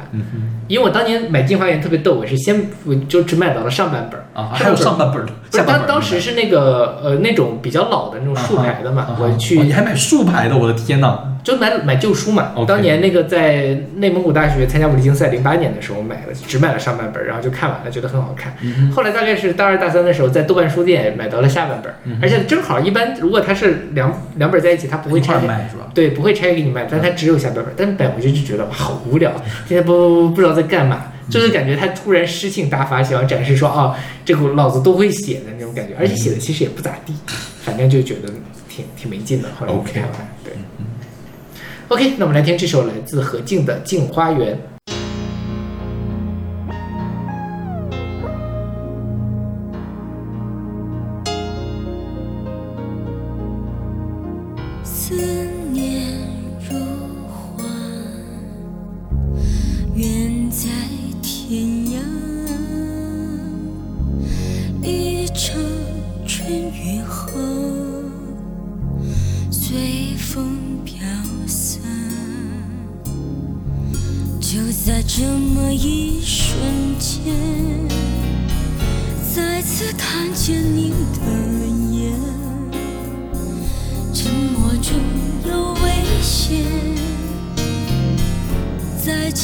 [0.69, 11.19] 因为我当年买《镜花缘》特别逗，我是先我就只买到了上半本啊，还有上半本儿的，不是下当当时是那个呃那种比较老的那种竖排的嘛，我去哦你还买竖排的，我的天呐！
[11.45, 12.53] 就买买旧书嘛。
[12.67, 18.53] 当年那个在内蒙古大学参加物理竞赛，零八年的时候买了，只买了上半本，然后就看完了，觉得很好看。
[18.63, 25.91] 嗯后来大概是大二大三的时候，在豆瓣书店买到了下半本，嗯而且正好一般如果它是两两本在一起，它不会拆儿卖是吧？
[25.95, 27.73] 对，不会拆给你卖，但它只有下半本儿。
[27.77, 29.31] 但买回去就觉得哇，好无聊，
[29.69, 37.13] 现在不不不知道在干嘛，就是感觉他突然诗性大发，想要展示说哦，这个老子都会写的那种感觉，而且写的其实也不咋地，
[37.61, 38.33] 反正就觉得
[38.67, 39.49] 挺挺没劲的。
[39.61, 40.05] 后来我看。
[41.89, 44.57] OK，那我们来听这首来自何静的《镜花缘》。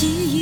[0.00, 0.39] 记忆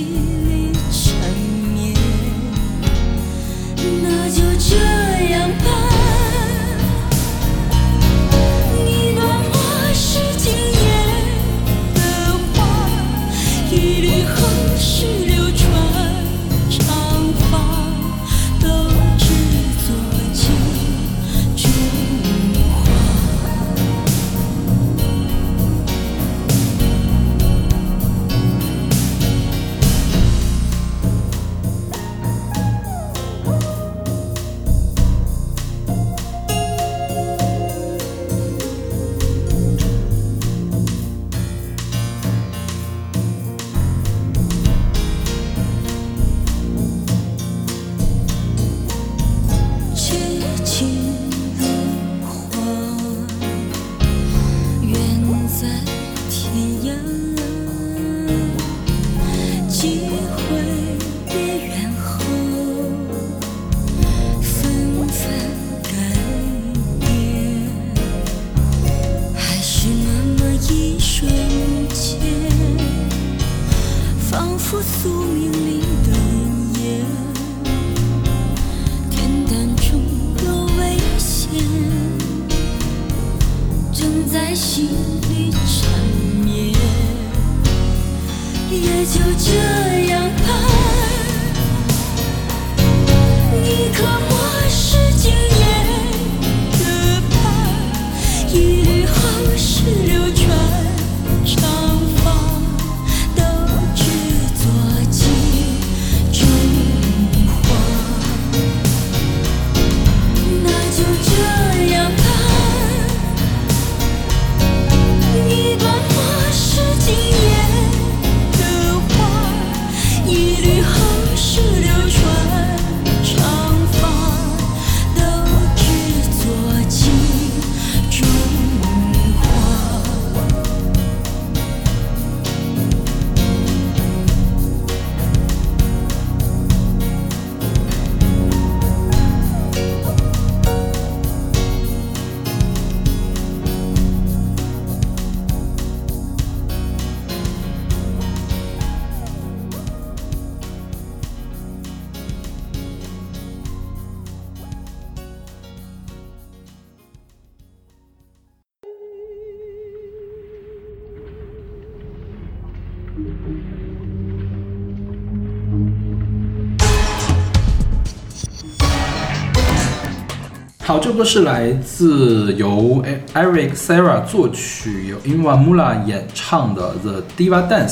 [170.89, 177.89] 好，这个是来自由 Eric Serra 作曲，由 Inwa Mula 演唱的《The Diva Dance》，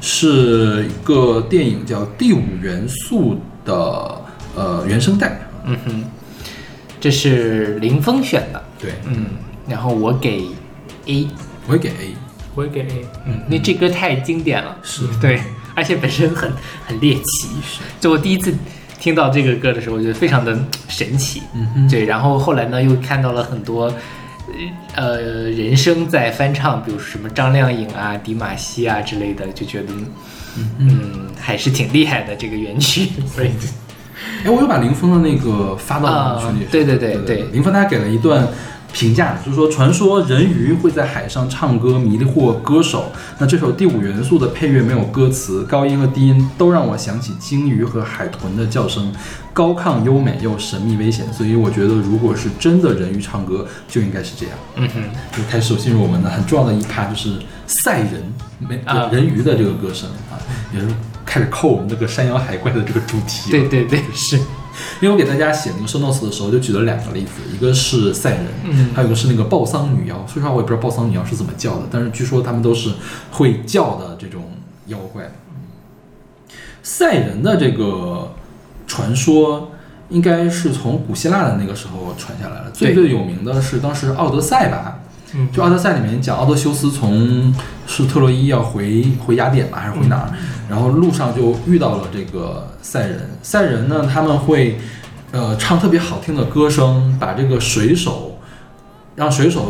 [0.00, 3.34] 是一个电影叫《第五元素》
[3.66, 4.22] 的
[4.56, 5.38] 呃原声带。
[5.66, 6.04] 嗯哼，
[6.98, 9.26] 这是林峰选的，对，嗯，
[9.68, 10.46] 然后我给
[11.04, 11.28] A，
[11.66, 12.14] 我也给 A。
[12.54, 13.06] 我也给 A。
[13.26, 15.06] 嗯，那这歌太经典了，是。
[15.20, 15.38] 对，
[15.74, 16.50] 而且本身很
[16.86, 17.48] 很猎奇，
[18.00, 18.54] 就我第一次
[18.98, 23.92] 听到这个歌的时候，我觉得非常的神奇，嗯哼，对，然后后来呢，又看到了很多，
[24.94, 25.20] 呃，
[25.50, 29.92] 人声在翻唱，比如什么张靓颖啊、迪玛希啊之类的，就觉得，
[30.78, 33.50] 嗯，还是挺厉害的这个原曲，所 以
[34.44, 37.16] 哎，我又把林峰的那个发到我们群里对对对。
[37.24, 37.42] 对。
[37.52, 38.46] 林峰他给了一段
[38.92, 43.12] 评价，就是说传说人鱼会在海上唱歌迷惑歌手。
[43.38, 49.12] 那这首第五元素的配乐没有歌词，高音和低音都让我想起鲸鱼和海豚的叫声，
[49.52, 51.30] 高亢优美又神秘危险。
[51.32, 54.56] 所以我觉得，如果是真的人鱼唱歌，就应该是这样。
[54.76, 55.02] 嗯哼，
[55.36, 57.34] 就开始进入我们的很重要的一趴，就是
[57.66, 60.34] 赛人没啊人鱼的这个歌声啊，
[60.74, 60.86] 也是
[61.24, 63.50] 开始扣我们这个山妖海怪的这个主题。
[63.50, 64.40] 对对对，是，
[65.00, 70.16] 因为我给大家写那个 show notes 的时候，就举了两个例子，一个是赛人，嗯还有一个是那个暴桑女妖。
[70.26, 72.90] 说实话，我也不知道暴桑女妖是怎么叫的，但是据说他们都是
[73.30, 74.42] 会叫的这种
[74.86, 75.30] 妖怪。
[76.82, 78.32] 赛人的这个
[78.86, 79.70] 传说，
[80.08, 82.70] 应该是从古希腊的那个时候传下来了。
[82.72, 85.00] 最最有名的是当时《奥德赛》吧，
[85.34, 87.54] 嗯就《奥德赛》里面讲奥德修斯从
[87.86, 90.30] 是特洛伊要回回雅典吧，还是回哪儿？
[90.70, 93.30] 然后路上就遇到了这个赛人。
[93.42, 94.78] 赛人呢，他们会
[95.32, 98.38] 呃唱特别好听的歌声，把这个水手
[99.16, 99.66] 让水手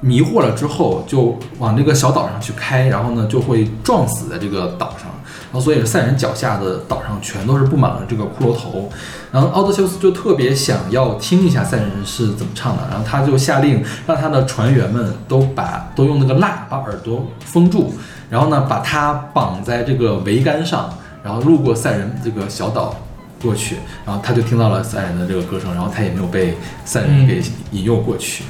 [0.00, 5.10] 迷惑了之后，就往这个小岛上去开，然后呢就会撞死在这个岛上。
[5.52, 8.90] 然后所以赛人脚下的岛上全都是布满了这个骷髅头。
[9.32, 17.92] 然后奥德修斯就特别想要听一下赛人是怎么唱的，然后他就下令让他的船员们都把都用那个蜡把耳朵封住，
[18.30, 20.88] 然后呢把他绑在这个桅杆上，
[21.22, 22.94] 然后路过赛人这个小岛
[23.42, 28.44] 过去，然后他就听到了赛人的这个歌声，然后他也没有被赛人给引诱过去。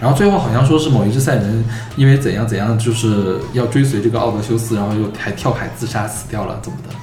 [0.00, 1.64] 然后最后好像说是某一只赛人
[1.96, 6.94] 因为怎样怎样，就是要追随这个奥德修斯，然后又还跳海自杀死掉了，怎么的？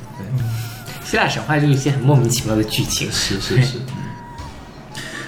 [1.13, 1.17] 对。
[1.17, 3.77] 希腊神话就是一些很莫名其妙的剧情，是是是。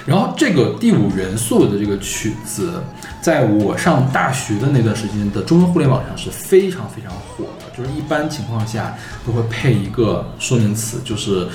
[0.04, 2.82] 然后这个第五元素的这个曲子，
[3.22, 11.48] 在我上大学的那段时间的中文互联网上是非常非常火的，就是一般情况下都会配一个说明词，就是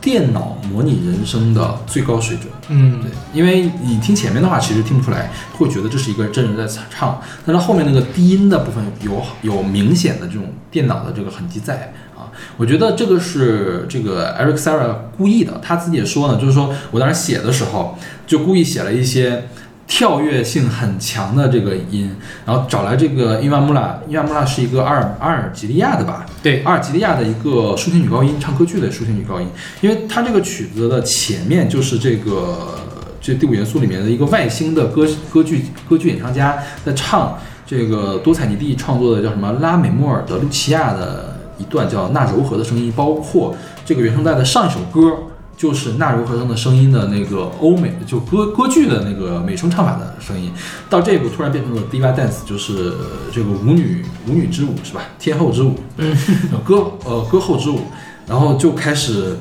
[0.00, 2.48] 电脑模拟人声的最高水准。
[2.68, 12.07] 嗯对，因为你听前面的话，其实听不出来，会觉得这是一个真人在唱，但是后面那个低音的部分有有明显的这种电脑的这个痕迹在啊。
[12.56, 19.48] 我觉得这个是这个 Eric Serra 故意的，他自己也说呢，就是说我当时写的时候就故意写了一些。
[19.90, 22.14] 跳跃性很强的这个音，
[22.44, 26.26] 然后找来这个伊万穆拉，伊万穆拉是一个阿尔阿尔及利亚的吧？
[26.42, 29.46] 对阿尔及利亚的一个抒情女高音，唱歌剧的抒情女高音，
[29.80, 32.78] 因为它这个曲子的前面就是这个
[33.18, 43.54] 这第五元素里面的一个外星的歌歌剧歌剧演唱家在唱这个多彩尼蒂创作的叫什么拉美莫尔的路奇亚的一段叫那柔和的声音，包括
[43.84, 45.16] 这个原声带的上一首歌。
[45.58, 50.52] 就是那柔和声的声音的那个欧美，就歌歌剧的那个美声唱法的声音，
[50.88, 52.94] 到这一步突然变成了 diva dance，就是
[53.32, 55.00] 这个舞女舞女之舞是吧？
[55.18, 56.16] 天后之舞，嗯，
[56.64, 57.80] 歌呃歌后之舞，
[58.24, 59.36] 然后就开始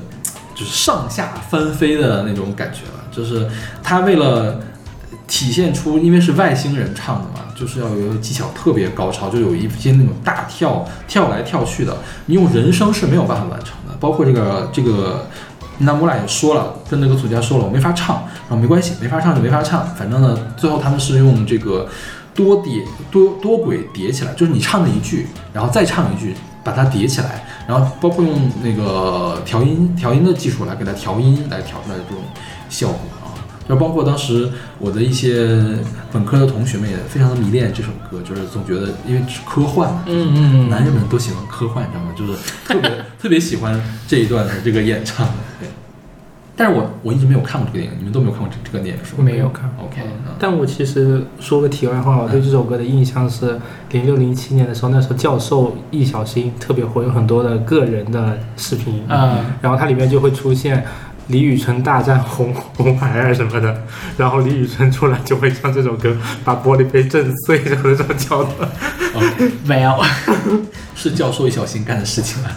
[0.55, 3.47] 就是上下翻飞的那种感觉了，就是
[3.83, 4.59] 他为了
[5.27, 15.27] 体现出，因为是外星人唱的嘛，就是要有一个技巧特别高超，就有一些那种大跳跳来跳去的，你用人声是没有办法完成的，包括这个这个。
[15.79, 21.87] 那穆拉也说了，跟那个作家说了，我没法唱，然后没关系，没法唱就没法唱，反正呢，最后他们是用这个
[22.33, 32.23] 多叠多多轨叠起来，就是你唱的一句，然后再唱一句，把它叠起来，然后包括用那个调音调音的技术来给它调音，来调出来的这种
[32.69, 32.97] 效果
[33.67, 33.69] 啊。
[33.69, 34.49] 就包括当时
[34.79, 35.59] 我的一些
[36.11, 42.11] 本科的同学们也非常的迷恋这首歌，就是总觉得因为是科幻嘛，嗯嗯男人们都喜欢科幻，你知道吗？
[42.15, 42.33] 就是
[42.65, 42.91] 特别
[43.21, 45.27] 特别喜欢这一段的这个演唱。
[45.59, 45.67] 对，
[46.55, 49.23] 但是我我一直没有看过这个电影，你们都没有看过这这个电影是吗？
[49.23, 53.59] 没有看 OK，嗯但我其实说个题外话，我对这首歌的印象是
[53.91, 60.85] 零六零七年的时候，那时候教授易小星特别火，有很多的个人的视频，啊然后它里面就会出现
[61.27, 63.83] 李宇春大战红红孩儿什么的，
[64.17, 68.69] 然后李宇春出来就会唱这首歌，把玻璃杯震碎，什么什么叫的，
[69.65, 70.01] 没有
[70.95, 72.51] 是教授一小心干的事情啊。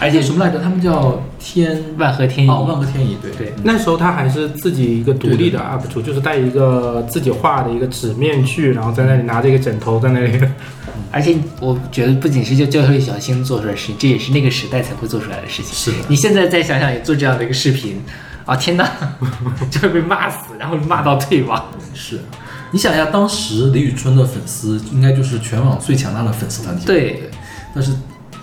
[0.00, 0.58] 而且什么来着？
[0.58, 10.40] 他们叫天万和天宜，哦，万和天宜，对对，那时候他还是自己一个独立的 UP 主，就是带一个自己画的一个纸面具，然后在那里拿着一个枕头在那里。
[11.12, 15.74] 而且我觉得不仅是就教会小新做出来的事情，这也是那个时代才会做出来的事情。
[15.74, 18.00] 是的你现在再想想，也做这样的一个视频，
[18.46, 18.88] 啊天哪，
[19.70, 21.64] 就会被骂死，然后骂到退网。
[21.92, 22.20] 是。
[22.72, 27.30] 你想一下，当时李宇春的粉丝应该就是全网最强大的粉丝团体，对对。
[27.74, 27.92] 但是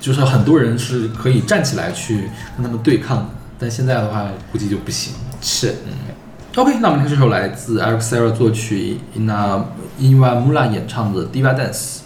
[0.08, 3.26] 就是很多人是可以站起来去跟他们对抗的，
[3.60, 5.14] 但现在的话估计就不行。
[5.41, 5.76] 是
[6.55, 9.64] ，OK，那我们听这首来自 Eric Serra 作曲、Ina
[9.99, 11.97] Iwamura 演唱的《Diva Dance》。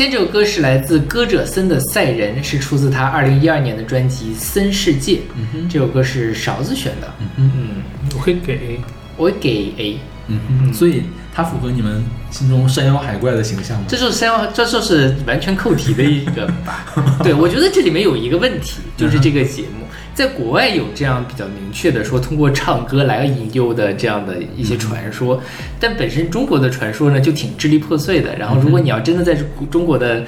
[0.00, 5.16] 先这首歌是来自歌者森的《赛人》，是出自他二零一二年的专辑《森世界》。
[5.36, 7.82] 嗯哼这首歌是勺子选的，嗯哼，嗯，
[8.14, 8.80] 我会给
[9.18, 9.98] 我会给 A。
[10.28, 11.02] 嗯哼，所以
[11.34, 13.84] 它符合你们心中山妖海怪的形象吗？
[13.90, 16.86] 这就是山妖，这就是完全扣题的一个吧。
[17.22, 19.79] 对，我觉得这里面有一个问题，就是这个节目
[20.20, 25.40] 在国外有这样比较明确的说通过唱歌来引诱的这样的一些传说，
[25.80, 28.36] 但本身中国的传说呢就挺支离破碎的。
[28.36, 29.34] 然后，如果你要真的在
[29.70, 30.22] 中国的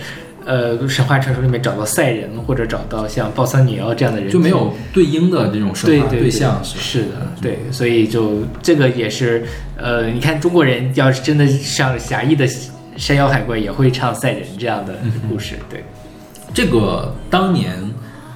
[0.47, 6.80] 呃神话传说里面找到赛人，或者找到像抱桑女妖这样的人，就没有对应的这种神话对对象对是吧？
[6.80, 9.45] 是的，对，所以就这个也是，
[9.76, 12.49] 呃，你看中国人要是真的像狭义的
[12.97, 14.95] 山妖海怪，也会唱赛人这样的
[15.28, 15.84] 故事，对，
[16.55, 17.74] 这个当年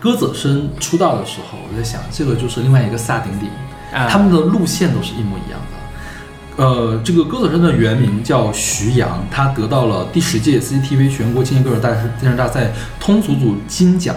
[0.06, 3.48] 歌泽生出道的时候，我在想，这个就是另外一个萨顶顶，
[3.92, 6.64] 啊他们的路线都是一模一样的。
[6.64, 11.90] 呃，这个歌泽生的原名叫徐阳，他得到了第十届 CCTV 全国青年歌手大
[12.20, 14.14] 电视大赛通俗组金奖。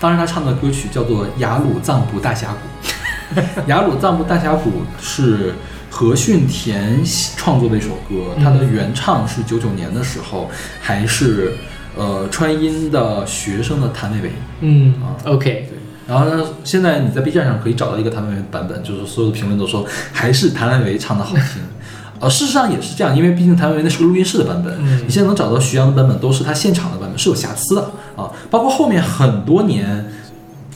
[0.00, 4.70] 当时他唱的歌曲叫做《雅鲁藏布大峡谷》，《雅鲁藏布大峡谷》
[5.00, 5.54] 是
[5.88, 7.00] 何训田
[7.36, 11.56] 创作的一首歌，他的原唱是九九年的时候，还是
[11.96, 14.30] 呃川音的学生的谭维维。
[14.60, 21.62] 嗯啊，OK，对然后呢，现在你在 B 站上可以找到一个谭维维版本，就是所有的评论都说还是谭维维唱的好听。
[22.20, 27.82] 呃，事实上也是这样，因为毕竟谭维维那是个录音室的版本，嗯你现在能找到徐阳的版本都是他现场的版本，是有瑕疵的
[28.14, 28.30] 啊。
[28.48, 30.06] 包括后面很多年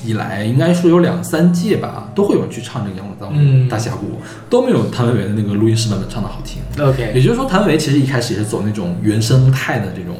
[0.04, 4.06] 以来，应该说有两三届吧，都会有人去唱这个《阳光嗯大峡谷》，
[4.50, 6.60] 都没有谭维维的那个录音室版本唱的好听。
[6.84, 10.16] OK，也就是说，谭维维其实一开始也是走那种原生态的这种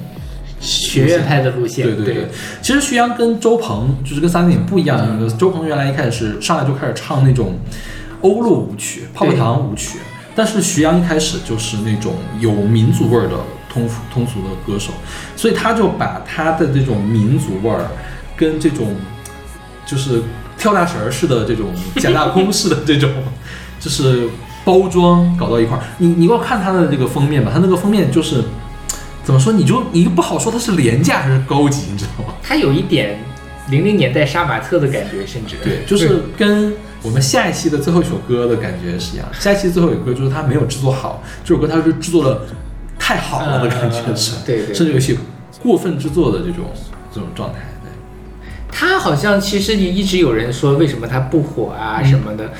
[0.59, 2.29] 学院派的路线，对对对对，
[2.63, 7.59] 其实徐阳跟周鹏就是跟三点不一样，嗯周鹏原来一开始是上来就开始唱那种
[8.23, 9.99] 欧陆舞曲、泡泡糖舞曲，
[10.35, 13.37] 但是徐阳一开始就是那种有民族味儿的
[13.71, 14.93] 通俗通俗的歌手，
[15.37, 17.87] 所以他就把他的这种民族味儿
[18.35, 18.97] 跟这种
[19.85, 20.23] 就是
[20.57, 23.11] 跳大神儿似的这种假大空似的这种
[23.79, 24.27] 就是
[24.65, 25.83] 包装搞到一块儿。
[25.99, 28.43] 你你给我看他的这个封面吧，他那个封面就是。
[29.27, 29.53] 怎么说？
[29.53, 32.33] 你就你又不好说它是廉价还是高级，你知道吗？
[32.41, 33.19] 它有一点
[33.71, 36.73] 零零年代杀马特的感觉，甚至对，就是跟
[37.03, 39.27] 我们下一期的最后一首歌的感觉是一样。
[39.37, 42.43] 下一期最后一首歌就是它没有制作好，这首歌它是制作的
[43.01, 45.17] 太好了的感觉是，嗯 对对甚至有些
[45.61, 46.67] 过分制作的这种
[47.13, 47.59] 这种状态。
[47.83, 47.91] 对
[48.71, 52.53] 他好像其实也一直有人说为什么他不火啊嗯什么的，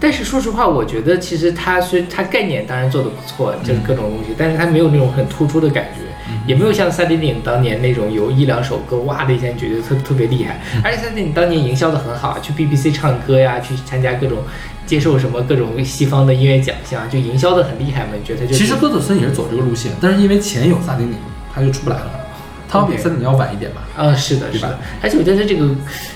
[0.00, 6.03] 但是说实话，我觉得其实它虽它概念当然做的不错，就是各种东西，但是它没有那种很突出的感觉，
[6.46, 14.38] 也没有像萨顶顶当年那种有一两首歌哇的一下觉得特特别厉害，而且萨顶顶当年营销的很好啊，去 BBC 唱歌呀，去参加各种
[14.86, 18.40] 接受什么各种西方的音乐奖项，就营销的很厉害嘛，你觉得？
[18.40, 21.18] 它就其实歌德森也是走这个路线，但是因为前有萨顶顶，
[21.54, 22.20] 他就出不来了。
[22.68, 25.68] 他要比萨顶顶要晚一点吧，啊，是的，是的，而且我觉得他这个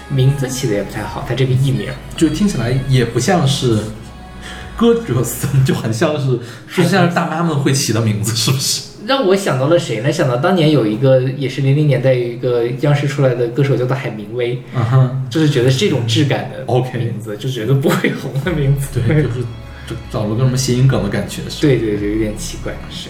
[0.09, 1.89] 名字起的也不太好，他这个艺名。
[2.16, 3.79] 就听起来也不像是
[4.76, 6.41] 歌德森，就很像是
[6.76, 8.88] 就像是大妈们会起的名字，是不是？
[9.09, 10.13] 让我想到了谁呢？
[10.13, 19.01] 想到当年有一个也是零零年代有一个央视出来的歌手叫做海明威，嗯哼，就是觉得是这种质感的 OK 名字，就觉得不会红的名字。
[19.01, 19.41] 对，就是
[19.89, 21.63] 就找了个什么谐音梗的感觉是。
[21.63, 23.09] 对对对，有点奇怪，是。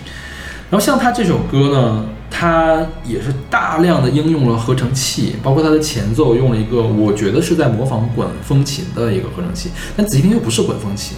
[0.71, 11.17] 然后像他这首歌呢，他也是大量的应用了合成器，包括他的前奏用了一个我觉得是在模仿管风琴的一个合成器，但仔细听又不是管风琴。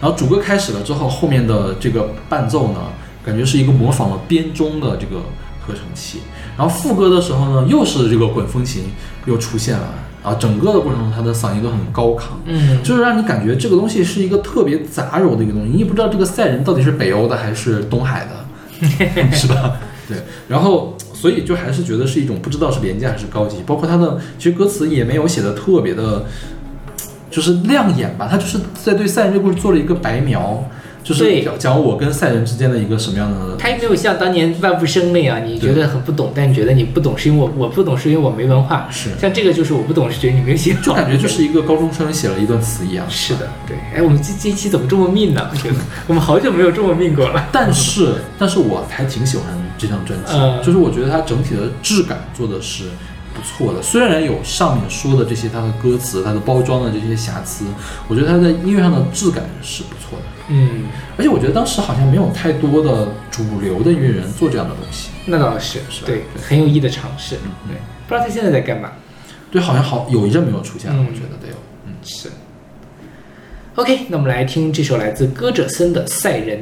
[0.00, 2.80] 然后主歌开始了之后，后面的这个伴奏呢，
[3.24, 5.22] 感觉是一个模仿了编钟的这个
[5.66, 6.20] 合成器。
[6.56, 8.84] 然后副歌的时候呢，又是这个管风琴
[9.26, 9.94] 又出现了。
[10.22, 18.44] 啊整个的过程中，他的嗓音都很高亢，嗯，就是让你感觉这个东西是一个特别杂糅的一个东西，你也不知道这个赛人到底是北欧的还是东海的，
[19.32, 19.78] 是吧？
[20.06, 26.26] 对，然后所以就还是觉得是一种不知道是廉价还是高级，包括他的其实歌词也没有写的特别的，
[27.30, 30.62] 就是亮眼吧，他就是在对赛人这个故事做了一个白描，
[31.10, 38.86] 就是讲讲我跟赛人之间的一个什么样的，他也没有像当年万物生那样，你觉得很不懂，但你觉得你不懂是因为我我不懂是因为我没文化。
[38.90, 43.04] 是像这个就是我不懂是觉得你没有写好，就感觉就是一个高中生写了一段词一样。
[43.08, 43.76] 是的，对。
[43.94, 45.48] 哎，我们这这一期怎么这么命呢？
[45.50, 45.74] 我觉得
[46.06, 47.48] 我们好久没有这么命过了。
[47.50, 49.46] 但是，但是我还挺喜欢
[49.76, 52.84] 这张专辑，嗯就是我觉得它整体的质感做的是
[53.34, 53.82] 不错的。
[53.82, 57.64] 虽然有上面说的这些它的歌词、它的包装的这些瑕疵，
[58.08, 60.24] 我觉得它在音乐上的质感是不错的。
[60.50, 65.10] 嗯，而且我觉得当时好像没有太多的主流的音乐人做这样的东西。
[65.26, 67.36] 那倒是，是吧对，很有意义的尝试。
[67.36, 67.76] 嗯对，
[68.08, 68.90] 不知道他现在在干嘛。
[69.50, 71.54] 对，好像好有一阵没有出现了，嗯我觉得得有。
[71.86, 72.28] 嗯，是。
[73.76, 76.58] OK，那我们来听这首来自歌者森的《赛人》。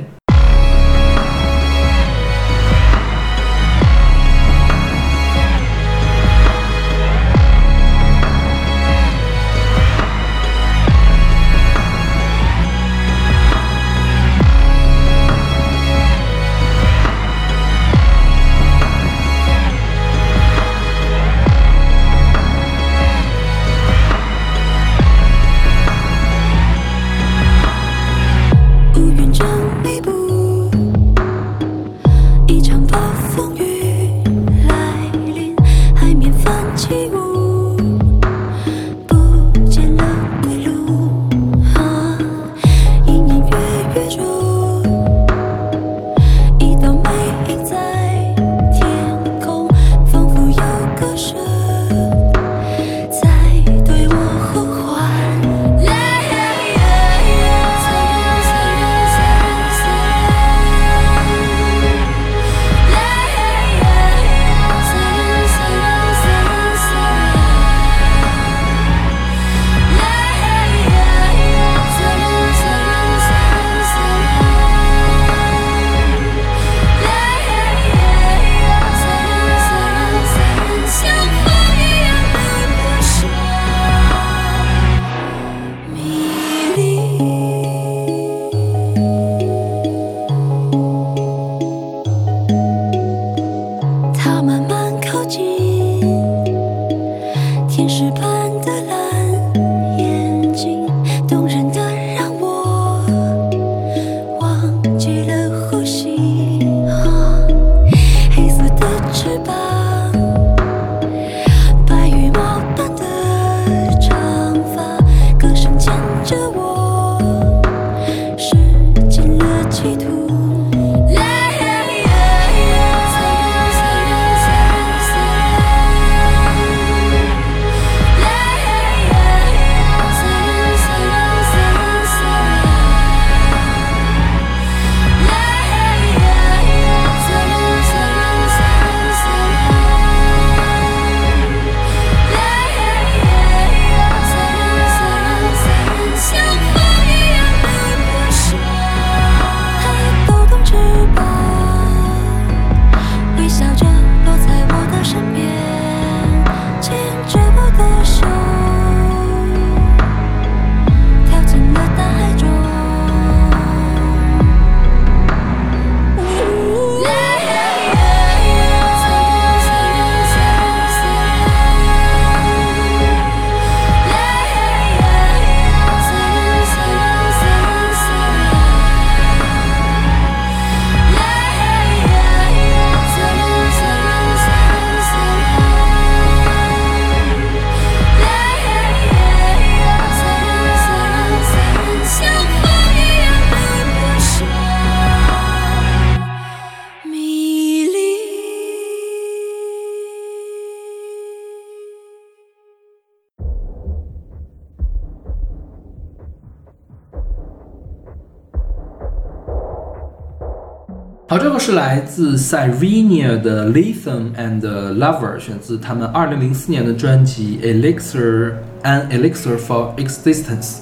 [211.31, 220.79] 好，这个是来自 Cyrenia 的 Lithium and Lover，选自他们二零零四年的专辑 Elixir an Elixir for Existence。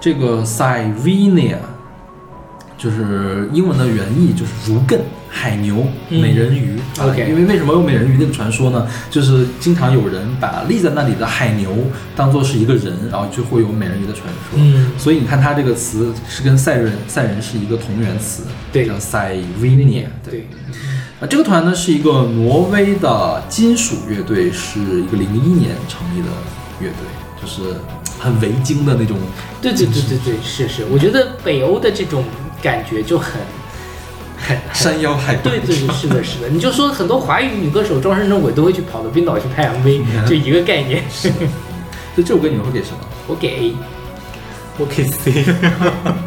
[0.00, 1.58] 这个 Cyrenia
[2.78, 5.00] 就是英文的原意就是如艮、
[5.34, 6.78] 海牛、嗯美人鱼。
[6.98, 8.86] 啊 OK 因为为什么有美人鱼这个传说呢？
[9.10, 11.74] 就是经常有人把立在那里的海牛
[12.14, 14.58] 当做是一个人，然后就会有美人鱼的传说。
[14.58, 20.04] 嗯所以你看它这个词是跟赛人赛人是一个同源词，对叫 Sirenia。
[20.22, 20.46] 对，
[21.18, 26.28] 啊，这个团呢是一个挪威的金属乐队，是一个零一年成立的
[26.78, 27.06] 乐队，
[27.40, 27.74] 就是
[28.18, 29.16] 很维京的那种。
[29.62, 32.22] 对对对对对，是是，我觉得北欧的这种
[32.60, 33.40] 感觉就很
[34.72, 35.50] 山腰海怪。
[35.50, 36.48] 对对对，是的，是的。
[36.48, 41.02] 你就说很多华语女歌手终身正轨都会去跑到冰岛去拍 MV， 就一个概念。
[41.10, 41.30] 所
[42.16, 42.98] 以这首歌你们会给什么？
[43.26, 43.74] 我给 A，
[44.78, 45.44] 我给 C，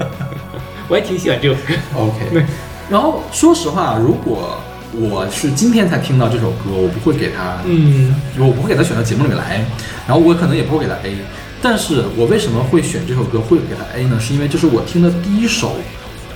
[0.87, 1.73] 我还挺喜欢这首歌。
[1.95, 2.45] OK。
[2.89, 4.59] 然后说实话，如果
[4.93, 9.65] 我是今天才听到这首歌，我不会给它，嗯我不会给它选到节目里面来，
[10.07, 11.17] 然后我可能也不会给它 A。
[11.61, 14.19] 但是我为什么会选这首歌，会给它 A 呢？
[14.19, 15.75] 是因为这是我听的第一首，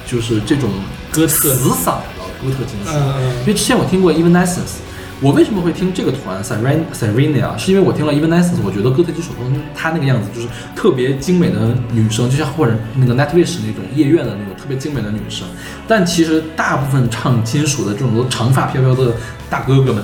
[0.10, 0.70] 就是这种
[1.12, 2.91] 哥特死嗓的哥特金属。
[2.91, 4.80] 嗯因为之前我听过 Evanescence，
[5.22, 7.57] 我为什么会听这个团 Syren Syrenia？
[7.57, 15.47] 是因为我听了 Evanescence，我觉得哥特金属中他那个样子就是特别精美的女生，就像或者那个 Nightwish 那种夜愿的那种特别精美的女生。
[15.88, 19.14] 但其实大部分唱金属的这种都长发飘飘的
[19.49, 20.03] 大哥哥们。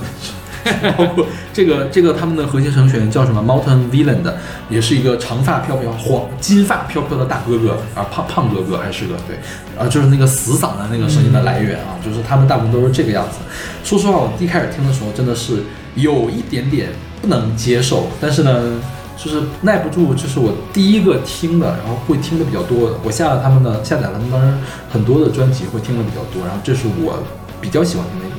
[0.98, 4.38] 包括这个这个他们的核心成员叫什么 Mountain Villain 的，
[4.70, 9.38] 也是一个长发飘飘、黄金发飘飘的大哥哥啊，胖胖哥哥还是个对，
[9.78, 13.38] 啊，就是那个死嗓的那个声音的来源啊，就是他们大部分都是这个样子。
[13.84, 15.64] 说实话，我一开始听的时候真的是
[15.96, 16.90] 有一点点
[17.22, 18.82] 不能接受，但是呢，
[19.16, 22.98] 就是耐不住，这是我第一个听的，然后会听的比较多的。
[23.04, 24.58] 我下了他们的下载了他们当时
[24.90, 27.22] 很多的专辑，会听的比较多，然后这是我
[27.62, 28.30] 比较喜欢听的一，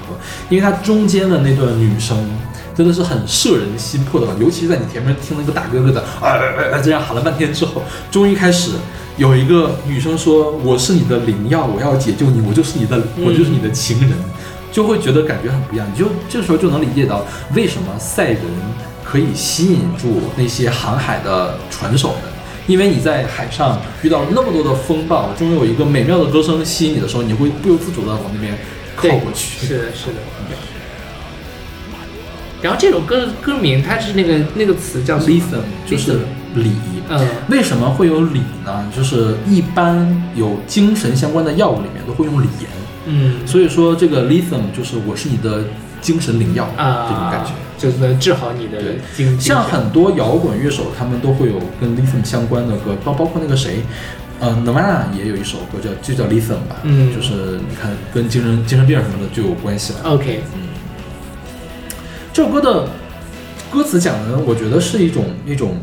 [0.49, 2.17] 因为它中间的那段女声。
[2.77, 8.73] 真的是很摄人心魄的，尤其是在你前面听那个大哥哥的啊啊啊这样喊了半天之后，终于开始
[9.17, 14.13] 有一个女生说：“我是你的灵药，我要解救你，我就是你的，我就是你的情人。”
[14.71, 17.25] 就会觉得感觉很不一样，你就这时候就能理解到
[17.55, 18.43] 为什么赛人
[19.03, 22.19] 可以吸引住那些航海的船手们，
[22.67, 28.53] 因为你在海上遇到那么多的风暴，终于有一个美妙的歌声吸引你的时候，你会不由自主的往那边
[28.97, 29.67] 靠过去。
[29.67, 30.17] 是的，是的。
[32.63, 36.21] 然后这首歌的歌名，它是那个那个词叫 “listen”，就是
[36.55, 36.73] 锂。
[37.09, 38.91] 嗯为什么会有锂呢？
[38.97, 42.69] 就是一般有精神相关的药物里面都会用锂盐，
[43.05, 45.63] 嗯所以说这个 “listen” 就是我是你的
[46.01, 47.53] 精神灵药啊，这种感觉。
[47.79, 53.83] 就是能治好你的对精像很多摇滚乐手，他们都会有跟 Listen 相关的歌，包包括那个谁，
[54.39, 60.01] 呃，Nirvana 也有一首歌叫就叫 lithium 吧，嗯就是你看跟精神精神病什么的就有关系了。
[60.05, 60.61] OK，嗯
[62.33, 62.89] 这首歌的
[63.71, 65.79] 歌词讲的，我觉得是一种一种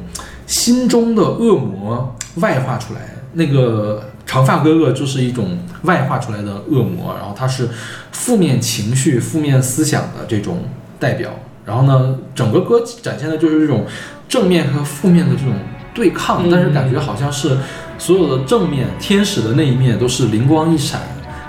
[0.45, 3.01] 心中的恶魔外化出来。
[3.33, 7.67] 那个长发哥哥就是一种外化出来的恶魔，然后他是
[8.11, 10.65] 负面情绪、负面思想的这种
[10.99, 11.31] 代表。
[11.65, 13.85] 然后呢，整个歌展现的就是这种
[14.29, 15.53] 正面和负面的这种
[15.95, 17.57] 对抗，嗯但是感觉好像是
[17.97, 21.01] 所有的正面天使的那一面都是灵光一闪，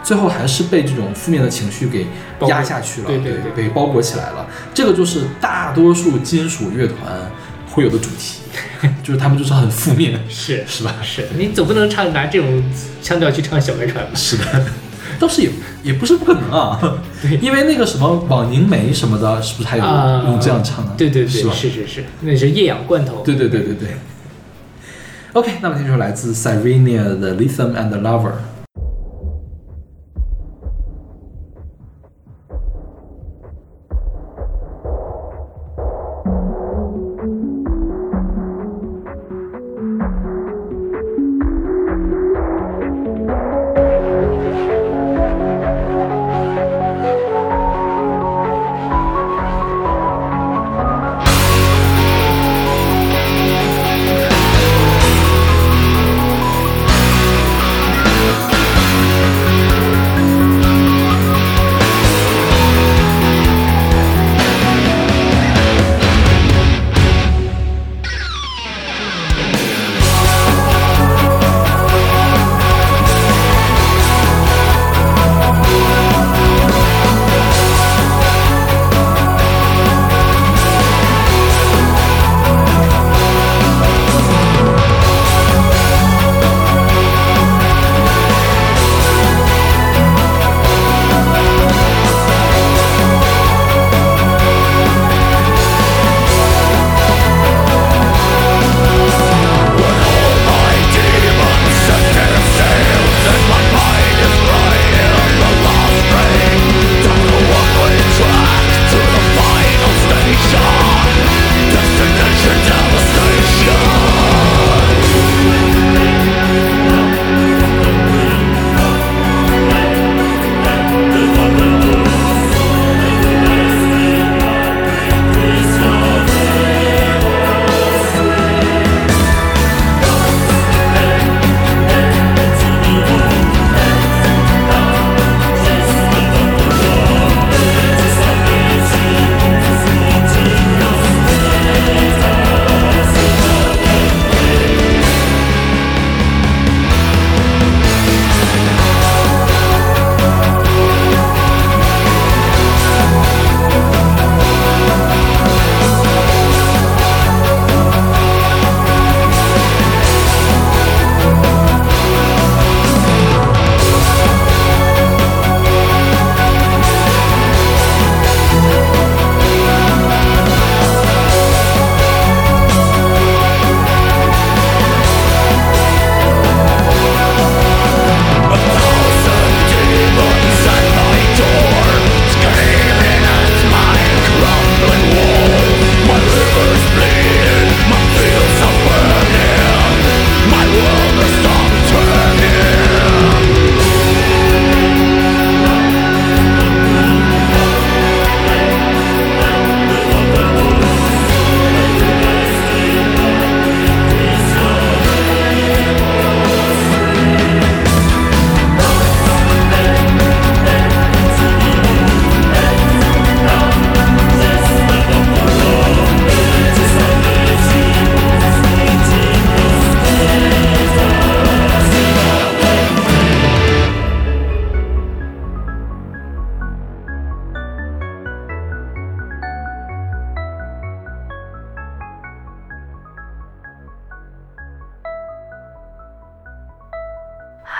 [0.02, 2.06] 最后还是被这种负面的情绪给
[2.48, 4.46] 压下去了，对对对被包裹起来了。
[4.72, 6.98] 这个就是大多数金属乐团
[7.70, 8.40] 会有的主题，
[9.02, 10.94] 就是他们就是很负面， 是是吧？
[11.02, 12.62] 是，你总不能唱拿这种
[13.02, 14.10] 腔调去唱小白船吧？
[14.14, 14.44] 是的，
[15.18, 15.50] 倒是也
[15.82, 16.78] 也不是不可能啊。
[17.22, 20.92] 对因为那个什么网凝眉什么的，是不是还有啊用这样唱的？
[20.96, 21.42] 对对对？
[21.50, 23.22] 是是是，那是液氧罐头。
[23.24, 23.88] 对对对对对。
[25.33, 28.52] OK，那么听这首来自 Cyrenia 的 Lithium and Lover。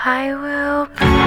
[0.07, 1.24] I will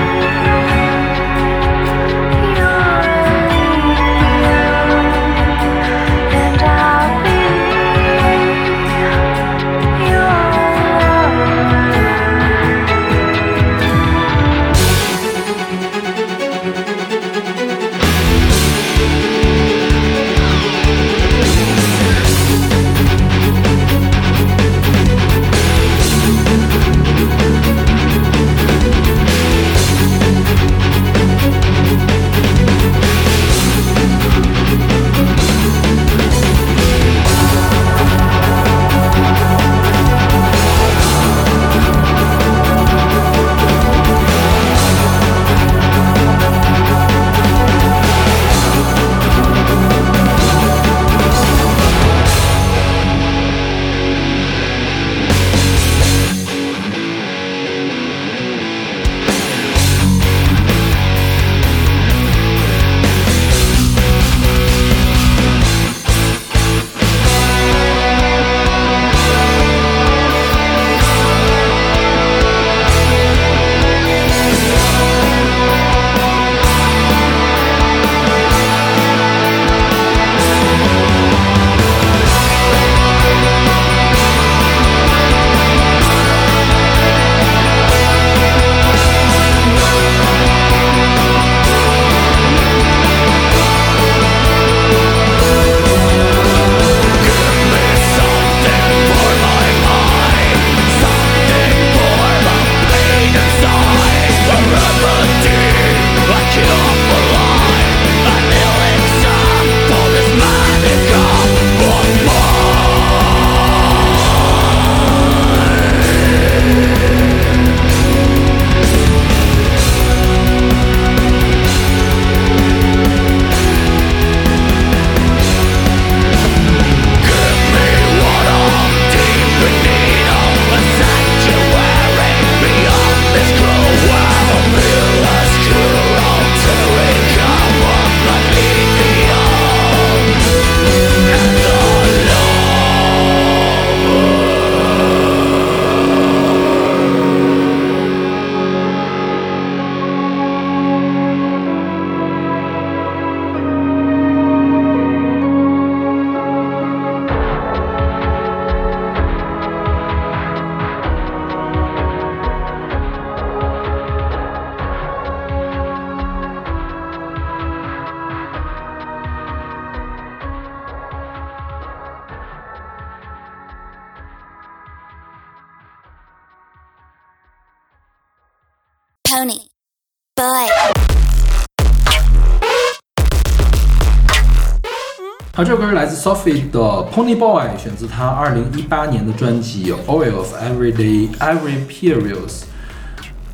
[186.18, 186.80] Sophie 的
[187.14, 192.64] Pony Boy，选自她二零一八年的专辑《Oil of Everyday Every Periods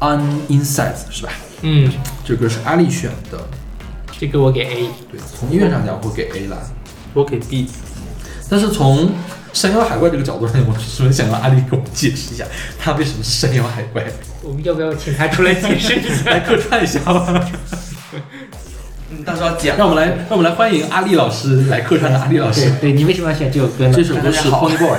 [0.01, 1.33] on Insights》，是吧？
[1.61, 1.93] 嗯，
[2.25, 3.39] 这歌是阿丽选的，
[4.19, 4.89] 这个我给 A。
[5.11, 6.57] 对，从音乐上讲我给 A 啦。
[7.12, 7.69] 我给 B。
[8.51, 9.12] 但是从
[9.53, 12.45] 山妖海怪这个角度上，我十分想让阿丽给我们解释一下，
[12.79, 14.05] 他为什么是山妖海怪，
[14.43, 16.41] 我们要不要请他出来解释一来下？
[16.49, 17.51] 客串一下吧。
[19.11, 19.77] 嗯，到时候要讲。
[19.77, 22.91] 让我们来，让我们来欢迎阿丽老师来客串的阿丽老师对。
[22.91, 23.93] 对，你为什么要选这首歌呢？
[23.95, 24.99] 这首歌是大家好 Pony Boy，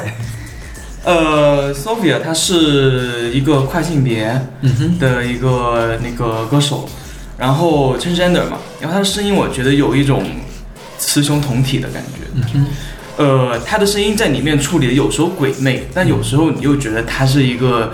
[1.05, 4.29] 呃，Sophia 她是一个跨性别
[4.61, 6.87] 嗯哼，的一个那个歌手，
[7.37, 10.23] 然后 transgender 嘛，然后她的声音我觉得有一种
[10.99, 12.19] 雌雄同体的感觉。
[12.35, 12.65] 嗯哼，
[13.17, 17.93] 呃，她的声音在里面处理的有时候鬼魅，但有时候你又觉得她是一个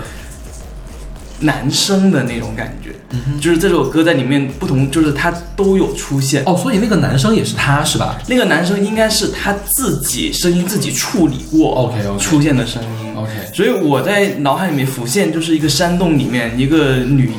[1.42, 2.90] 男生的那种感觉。
[3.10, 6.42] 嗯就是这首歌在里面不同，就是他都有出现。
[6.46, 13.14] 哦，所以那个男生也是他是吧那个男生应该是他自己声音自己处理过？OK，OK 出现的声音。
[13.14, 17.32] OK，所以我在脑海里面浮现就是一个山洞里面一个女，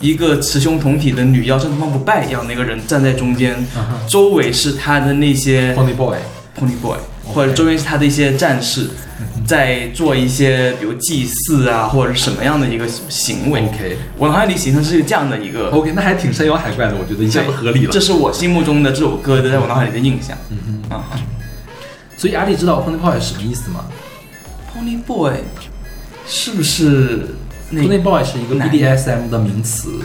[0.00, 3.54] 一个雌雄同体的女妖，像方不败一样的一个人站在中间，
[4.08, 6.96] 周围是他的那些，Pony Boy，pony boy，
[7.32, 8.88] 或者周围是他的一些战士，
[9.46, 13.60] 在做一些比如祭祀啊或者是什么样的一个行为。
[13.62, 18.00] OK 我脑海里形成是这样的一个，OK，那还挺山妖海怪的，我觉得一下子合理了这。
[18.00, 20.36] 是我心目中的这首歌的在我脑海里的印象。
[20.50, 21.04] 嗯哼，啊
[22.16, 23.86] 所以阿丽知道 Pony Boy 是什么意思吗
[24.74, 25.32] ，pony boy
[26.26, 27.28] 是不是
[27.70, 30.00] 那？Pony Boy 是一个男 BDSM 的名词，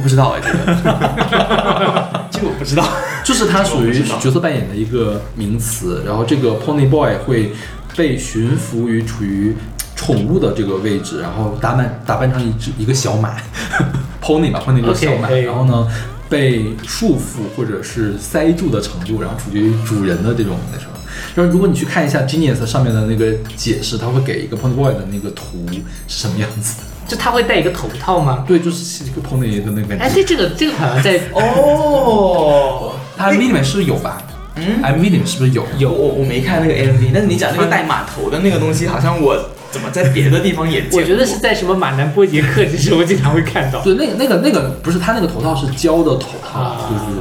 [0.00, 0.64] 我不知道哎，这个，
[2.32, 2.82] 这个我不知道。
[3.22, 6.02] 就是它属于角色扮演的一个名词。
[6.06, 7.52] 然后这个 Pony Boy 会
[7.94, 9.54] 被驯服于处于
[9.94, 13.36] 宠物的这个位置，然后打扮打扮成一只一个小马，
[14.24, 15.86] pony 嘛，pony 就是小马然后呢
[16.30, 20.92] 被束缚或者是塞住的程度，然后处决于主人的这种那什么。
[21.36, 25.66] 就是如果你去看一下 Genius 上面的那个解释，它会给一个 Pony Boy 的那个图
[26.08, 26.80] 是什么样子。
[27.10, 28.44] 就他会戴一个头套吗？
[28.46, 30.14] 对，就是一个 pony 的那个感哎，觉。
[30.14, 34.22] 对，这个这个好像在哦，他 MV 里面是不是有吧？
[34.54, 35.66] 嗯，MV 里面是不是有？
[35.78, 39.36] 有我我没看那个 MV，但是你讲那个带码头的那个东西，好像我
[39.72, 43.82] 怎么在别的地方也见过我觉得是在什么马南波杰克之时候经常会看到。
[43.82, 47.18] 对，那个那个那个不是他那个头套是胶的头套，啊就是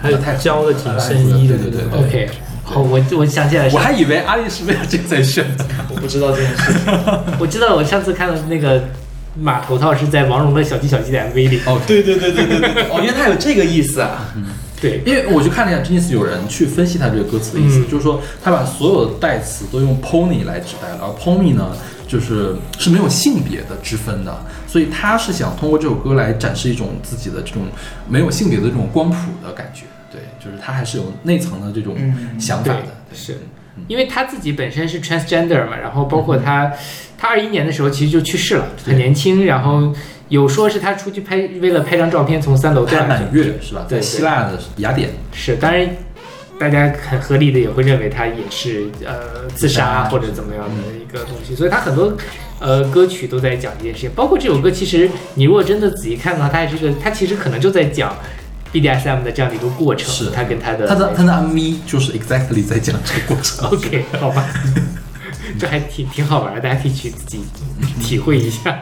[0.00, 2.06] 还有太胶的紧身衣的对对对对。
[2.06, 2.28] OK，
[2.64, 5.64] 好，我我想起来我，还以为阿丽是为了这个在选的。
[5.88, 6.72] 我不知道这件事。
[7.38, 8.82] 我知道我上次看的那个
[9.38, 11.60] 马头套是在王蓉的小鸡小鸡的 MV 里。
[11.66, 14.32] 哦，对对对对对对，哦，原来他有这个意思啊。
[14.78, 21.74] 对，因为我去看了一下 Genius，有人去分析他这个歌词的意思，嗯就是说他把所有的代词都用 pony 来指代了，而 pony 呢，
[22.06, 27.62] 就是是没有性别的之分的，所以他是想通过这首歌来展示一种自己的这种
[28.06, 29.84] 没有性别的这种光谱的感觉。
[30.12, 31.96] 对，就是他还是有内层的这种
[32.38, 32.82] 想法的。
[33.10, 33.38] 对是
[33.88, 36.70] 因为他自己本身是 transgender 嘛，然后包括他，
[37.18, 39.92] 他二一年的时候其实就去世了，很年轻，然后
[40.28, 43.32] 有说是他出去拍，为了拍张照片从三楼掉下去满。
[43.32, 43.86] 月是吧？
[43.88, 45.10] 对在希腊的雅典。
[45.32, 45.88] 是，当然，
[46.58, 52.12] 大家很合理的也会认为他也是呃自杀或者怎么样的一个东西，所以他很多
[52.58, 58.16] 呃歌曲都在讲这件事情，包括这首歌，其实你如果真的仔细看的话，它还是个，它其实可能就在讲
[58.72, 63.68] BDSM 的这样的一个过程，是他跟他的他的他的 MV 就是 exactly 在讲这个过程。
[63.72, 64.48] OK 好吧，
[65.58, 67.40] 这还挺挺好玩的，大家可以去自己
[68.00, 68.78] 体会一下。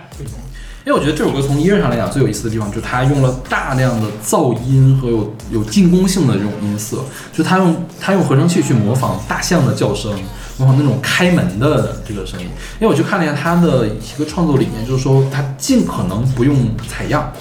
[0.86, 7.02] 因为我觉得这首歌从音乐上来讲最有意思的地方，就是它用了大量的噪音和有有进攻性的这种音色，
[7.32, 10.12] 就它用它用合成器去模仿大象的叫声，
[10.58, 12.46] 模仿那种开门的这个声音。
[12.78, 16.54] 因为我去看了一下它的一个创作理念，就是说它尽可能不用
[16.86, 17.32] 采样。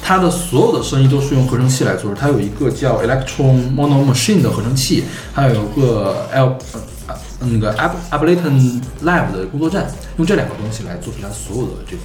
[0.00, 5.04] 它的所有的声音都是用合成器来做的，它有一个叫 Electron Mono Machine 的合成器，
[5.34, 6.56] 还有一个 L
[7.08, 9.86] 呃那个 Ab Ableton Live 的工作站，
[10.18, 12.02] 用这两个东西来做出它所有的这个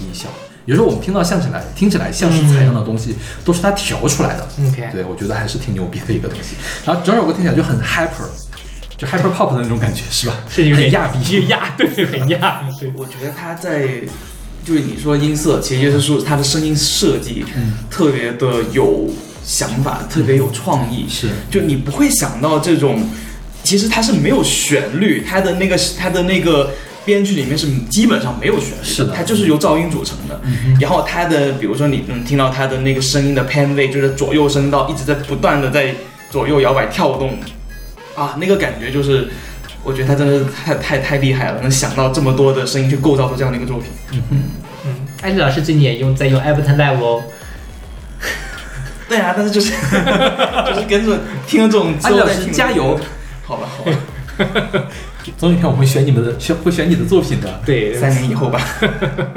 [0.00, 0.28] 音效。
[0.64, 4.48] 有时候我们听到像起来听起来像是采样的东西，都是它调出来的。
[4.68, 6.56] OK 对我觉得还是挺牛逼的一个东西。
[6.84, 8.26] 然后整首歌听起来就很 hyper，
[8.96, 10.34] 就 hyper pop 的那种感觉，是吧？
[10.48, 12.90] 是有点很亚逼，有亚，对，很亚，对。
[12.96, 14.00] 我觉得他在，
[14.64, 19.08] 就是你说音色，其实就是说他的声音设计，嗯特别的有
[19.44, 21.06] 想法，特别有创意。
[21.08, 23.08] 是就你不会想到这种，
[23.66, 26.70] 其实它是没有旋律，它的那个它的那个
[27.04, 30.40] 编曲里面是基本上没有旋律是的它就是由噪音组成的。
[30.80, 35.92] 然后它的，比如说你能听到它的那个声音的 pan 位，就是左右声道一直在不断的在
[36.30, 37.36] 左右摇摆跳动，
[38.14, 39.28] 啊，那个感觉就是。
[39.86, 43.86] 我觉得他真的是太太太厉害了，能想到这么多的声音去构造出这样的一个作品。
[44.10, 44.42] 嗯
[44.84, 47.22] 嗯，艾丽老师最近也用在用 Ableton Live 哦。
[49.08, 49.70] 对啊，但是就是
[50.66, 52.98] 就是跟着听了这种之安老师加油！！
[53.46, 54.86] 好吧，好吧，
[55.38, 57.60] 总有一天我会选你们的，选会选你的作品的。
[57.64, 58.60] 对，三年以后吧。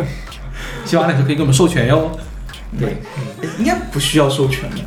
[0.84, 2.12] 希望安老师可以给我们授权哟。
[2.80, 2.98] 对，
[3.60, 4.78] 应该不需要授权的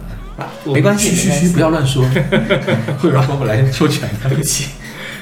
[0.43, 2.05] 啊，没关系，嘘嘘不要乱说，
[2.99, 4.29] 会有人帮我们来授权的。
[4.29, 4.69] 对不起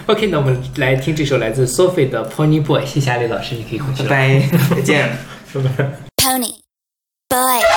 [0.07, 2.87] ，OK，那我们来听这首来自 Sophie 的 Pony Boy。
[2.87, 4.09] 谢谢艾丽老师，你可以回去了。
[4.09, 4.41] 拜，
[4.75, 5.11] 再见。
[6.17, 6.55] Pony.
[7.29, 7.70] Boy.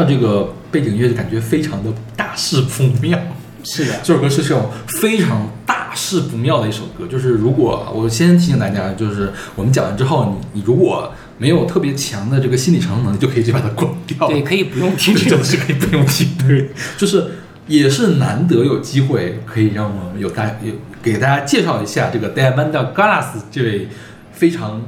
[0.00, 3.18] 到这个背景音乐就感觉非常的大事不妙。
[3.62, 14.26] 是的， 这首歌是这种非常大事不妙的一首歌，就是如果我先提醒大家，就是我们讲完之后，你你如果没有特别强的这个心理承受能力，就可以直接把它 关掉。
[14.28, 17.32] 对，可以不用听这这种真的是可以不用听，对，就是
[17.66, 20.72] 也是难得有机会可以让我们有大有
[21.02, 23.88] 给大家介绍一下这个 Diamanda Galas 这位
[24.32, 24.80] 非常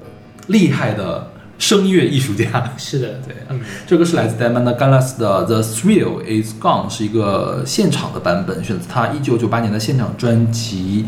[0.00, 0.06] 呃
[0.46, 1.31] 厉害的
[1.62, 2.74] 声乐艺术家。
[2.76, 11.06] 是的，对，嗯，这个是来自 Diamanda Galas 的《The Thrill Is Gone》，是一个现场的版本，选自他一九九八年的现场专辑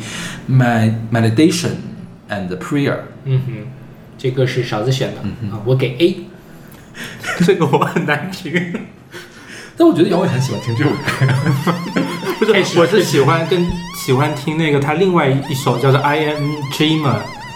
[0.52, 1.72] 《My Meditation
[2.30, 2.92] and Prayer》。
[3.24, 3.52] 嗯哼，
[4.16, 6.16] 这个是勺子选的、嗯啊，我给 A。
[7.44, 8.52] 这个我很难听，
[9.76, 10.96] 但我觉得姚伟很喜欢听这首歌。
[12.38, 13.66] 不是，我是喜欢跟
[13.96, 17.02] 喜欢听那个他另外一首叫做《I Am Dreamer》，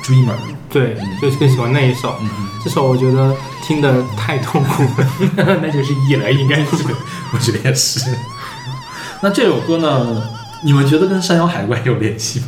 [0.09, 0.35] Dreamer，
[0.71, 2.17] 对，就是更喜欢那一首。
[2.23, 5.09] 嗯这首我觉得听的太痛苦了。
[5.63, 6.85] 那就是 E 了，应该是。
[7.33, 8.01] 我觉得也是。
[9.21, 10.23] 那这首歌呢，
[10.63, 12.47] 你们觉得跟山妖海怪有联系吗？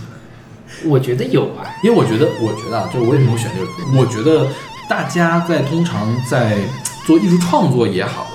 [0.85, 3.73] 我觉得有啊，因为我觉得，我觉得啊，就是我为什么会选这个歌？
[3.95, 4.49] 我觉得
[4.89, 6.59] 大家在通常在
[7.07, 8.27] 做艺术创作也好，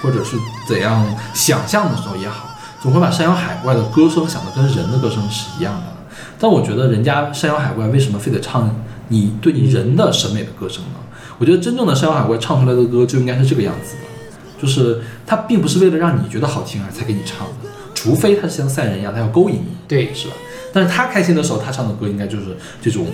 [0.00, 0.36] 或者是
[0.66, 2.48] 怎样想象的时候也好，
[2.82, 5.99] 总会把山妖海怪的歌声想的跟人的歌声是一样的。
[6.40, 8.74] 但我觉得人家山羊海怪为什么非得唱
[9.08, 10.98] 你对你人的审美的歌声呢？
[11.38, 19.76] 我觉得真正的山羊海怪唱出来的歌就应该是这个样子的，就是他并不是为了让你觉得好听而才给你唱的，除非他是像赛人一样，他要勾引你。
[19.86, 20.34] 对，是吧？
[20.72, 23.06] 但是他开心的时候，他唱的歌应该就是这种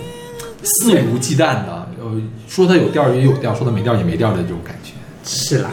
[0.62, 4.92] 肆无忌惮的，呃，说他有调也有调，说他没调也没调的这种感觉。
[5.24, 5.70] 是啦，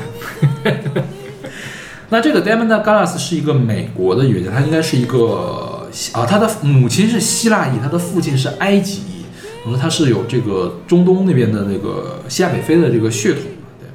[2.10, 5.83] 那这个 Diamond Galas 是一个美国的乐家，他应该是一个
[6.14, 9.24] 啊，他的母亲是希腊裔，他的父亲是埃及裔，
[9.64, 13.50] 可能他是有这个中东那边的那个西亚北非的这个血统的，
[13.80, 13.88] 对。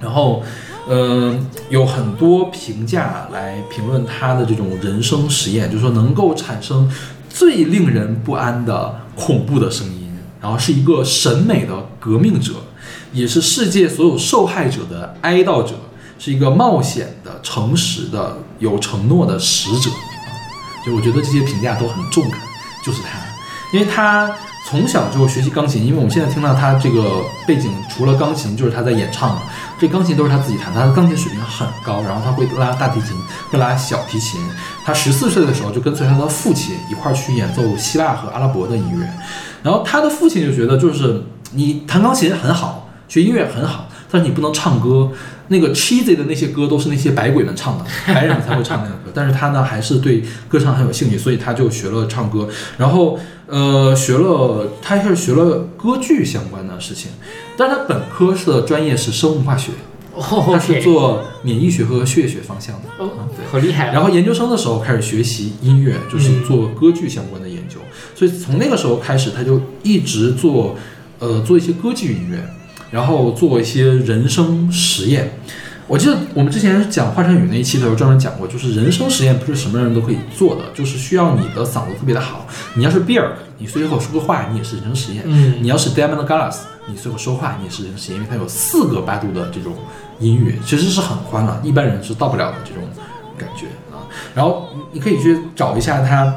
[0.00, 0.42] 然后，
[0.86, 6.90] 嗯、有很多评价来评论他的这种人生实验，就是说能够产生
[7.30, 12.52] 最令人不安的恐怖的声音，然后是一个审美的革命者，
[13.14, 15.74] 也是世界所有受害者的哀悼者，
[16.18, 19.88] 是一个冒险的、诚实的、有承诺的使者。
[20.84, 22.40] 就我觉得这些评价都很中肯，
[22.84, 23.08] 就是他，
[23.72, 24.30] 因为他
[24.66, 29.42] 从小就学习钢琴，因为我们现在听到他这个背景，除了钢琴就是他在演唱嘛，
[29.78, 33.16] 这钢琴都是他自己弹，他的钢琴水平很高，然后他会拉大提琴，
[33.50, 34.40] 会拉小提琴。
[34.84, 39.08] 他十四岁的时候就跟随他的父亲一块儿去演奏希腊和阿拉伯的音乐，
[39.62, 45.10] 然后他的父亲就觉得，就是你弹钢琴很好，学音乐很好，但是你不能唱歌。
[45.48, 49.10] 那个 cheesy 的那些歌都是那些白鬼们唱的，白人们才会唱那个歌。
[49.14, 52.48] 但是他呢，还是对歌唱很有兴趣，所以他就学了唱歌，
[52.78, 57.10] 然后呃，学了他是学了歌剧相关的事情，
[57.56, 59.72] 但是他本科的专业是生物化学，
[60.14, 62.88] 哦他是做免疫学和血液学方向的。
[62.98, 63.92] 哦嗯对，好厉害啊！
[63.92, 67.76] 然后研究生的时候开始学习音乐，就是做歌剧相关的研究，
[68.14, 70.76] 所以从那个时候开始，他就一直做，
[71.18, 72.38] 呃，做一些歌剧音乐，
[72.90, 75.32] 然后做一些人生实验。
[75.86, 82.46] 我记得我们之前讲华晨宇那一期的时候专门讲过，就是人生实验不是什么人都可以做的，就是需要你的嗓子特别的好。
[82.74, 85.22] 你要是 Björk，你随口说个话，你也是人生实验。
[85.26, 86.56] 嗯你要是 Diamond Galas，
[86.88, 89.74] 你随口说话，你也是人生实验，因为它有四个八度的这种
[90.20, 92.82] 音域，其实是很宽了，一般人是到不了的这种
[93.36, 94.08] 感觉啊。
[94.34, 96.34] 然后你你可以去找一下他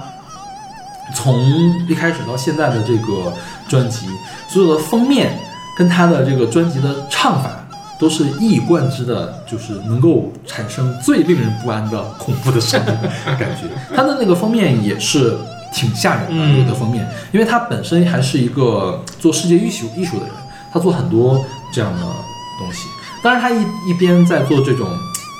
[1.16, 1.42] 从
[1.88, 3.32] 一开始到现在的这个
[3.70, 4.08] 专辑，
[4.50, 5.40] 所有的封面
[5.78, 7.52] 跟他的这个专辑的唱法
[8.00, 12.86] 都是一以贯之的，就是能够产生最令人不安的恐怖的声音
[13.26, 13.68] 感觉。
[13.96, 15.38] 他的那个封面也是
[15.74, 20.34] 挺吓人的，嗯有的封面，因为他本身还是一个做世界艺术艺术的人，
[20.72, 22.88] 他做很多这样的东西。
[23.24, 24.88] 当然，他一一边在做这种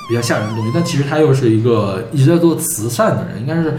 [0.08, 3.78] 比较吓人的东西，但其实他又是一个一直在做慈善的人，应该是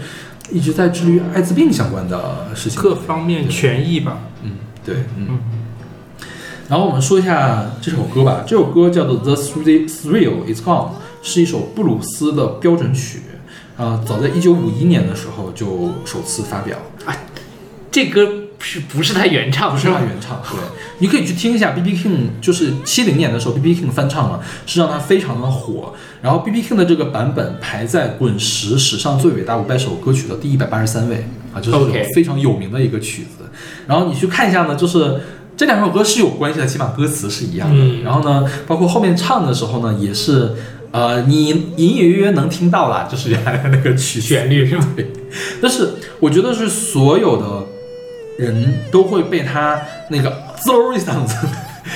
[0.50, 2.80] 一直在治愈艾滋病相关的事情。
[2.80, 4.18] 各方面权益吧。
[4.42, 4.52] 嗯，
[4.84, 5.38] 对，嗯。
[6.70, 10.88] 然后我们说一下这首歌吧，这首歌叫做《The Thrill Thrill Is Gone》，
[11.20, 13.22] 是一首布鲁斯的标准曲，
[13.76, 16.78] 啊、早在一九五一年的时候就首次发表，
[17.90, 18.24] 这歌
[18.60, 19.72] 是不是他原唱？
[19.72, 20.60] 不是他原唱，对，
[20.98, 21.92] 你可以去听一下 B.B.
[21.96, 23.74] King，就是七零年的时候 B.B.
[23.74, 25.94] King 翻唱了，是让他非常的火。
[26.22, 26.62] 然后 B.B.
[26.62, 33.50] King 的这个版本排在滚石史上最伟大五百首歌曲的第一百八十三位啊，就是非常有名的一个曲子。
[33.88, 35.20] 然后你去看一下呢，就是
[35.60, 37.76] 这两首歌是有关系的，起码歌词是一样的。
[37.76, 40.54] 嗯然后呢，包括后面唱的时候呢，也是
[40.90, 44.88] 呃，你隐隐约约能听到啦，就是原来的那个曲旋律是吧？
[44.96, 45.12] 对，
[45.60, 47.66] 但是我觉得是所有的
[48.38, 49.78] 人都会被他
[50.08, 50.30] 那个
[50.64, 51.36] 嗖一嗓子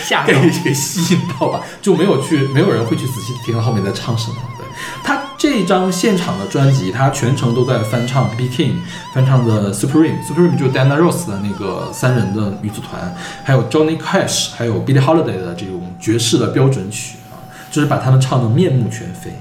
[0.05, 0.35] 吓给
[0.75, 4.37] 吸引到吧，就没有去，没有人会去仔细听后面在唱什么。
[4.59, 4.67] 对
[5.03, 8.77] 他这张现场的专辑，他全程都在翻唱 B King
[9.13, 13.15] 翻唱的 Supreme，Supreme 就是 Diana Ross 的那个三人的女组团，
[13.45, 17.37] 还有 Johnny Cash，还有 Billie Holiday 的这种爵士的标准曲啊，
[17.71, 19.39] 就是把他们唱的面目全非。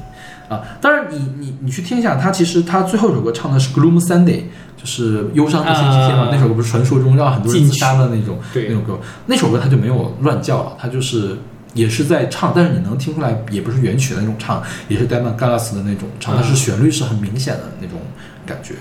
[0.49, 4.41] 啊，当然你你你去听一下，他其实他最后一首歌唱的是 Gloom Sunday，
[4.75, 11.37] 就是忧伤的星期天嘛，啊那首歌不是传说中让很多人自杀的那种对那种歌，那首歌他就没有乱叫了，他就是
[11.73, 17.99] 也是在唱，但是你能听出来也不是原曲的那种唱，也是 Diamond Gallas 的那种唱，但是旋律是很明显的那种
[18.45, 18.75] 感觉。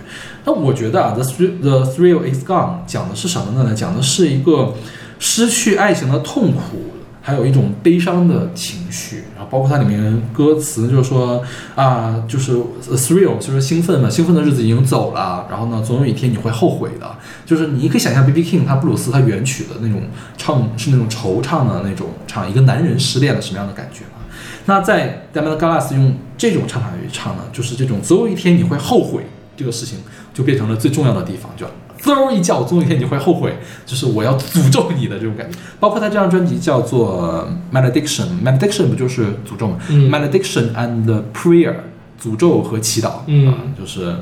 [0.44, 1.24] 那我觉得啊，《The
[1.60, 3.74] The Thrill Is Gone》讲的是什么呢？
[3.74, 4.74] 讲的是一个
[5.18, 6.88] 失去爱情的痛苦。
[7.24, 11.40] 还有一种悲伤的情绪，然后包括它里面歌词就是说
[11.76, 12.56] 啊，就是
[12.96, 17.08] thrill，就是兴奋嘛，兴奋的日子已经走了，然后呢，总有一天你会后悔的。
[17.44, 18.42] 就是你可以想象 B.B.
[18.42, 20.02] King 他布鲁斯他原曲的那种
[20.36, 24.22] 唱是那种惆怅的那种唱，一个男人失恋了什么样的感觉嘛？
[24.66, 29.98] 那在 Diamond Gallas 用这种唱法去唱呢，就是这种总有一天你会后悔这个事情，
[30.32, 31.66] 就变成了最重要的地方，就
[32.02, 35.56] 嗖一叫，总有一天你会后悔，就是我要诅咒你的这种感觉。
[35.78, 41.74] 包括他这张专辑叫做 Malediction，Malediction 不就是诅咒吗、嗯 m a l e d i c t i o n and Prayer，
[42.20, 44.16] 诅咒和祈祷，嗯啊，就是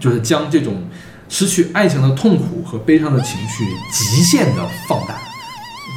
[0.00, 0.82] 就是将这种
[1.28, 5.14] 失去爱情的痛苦和悲伤的情绪极限的放大。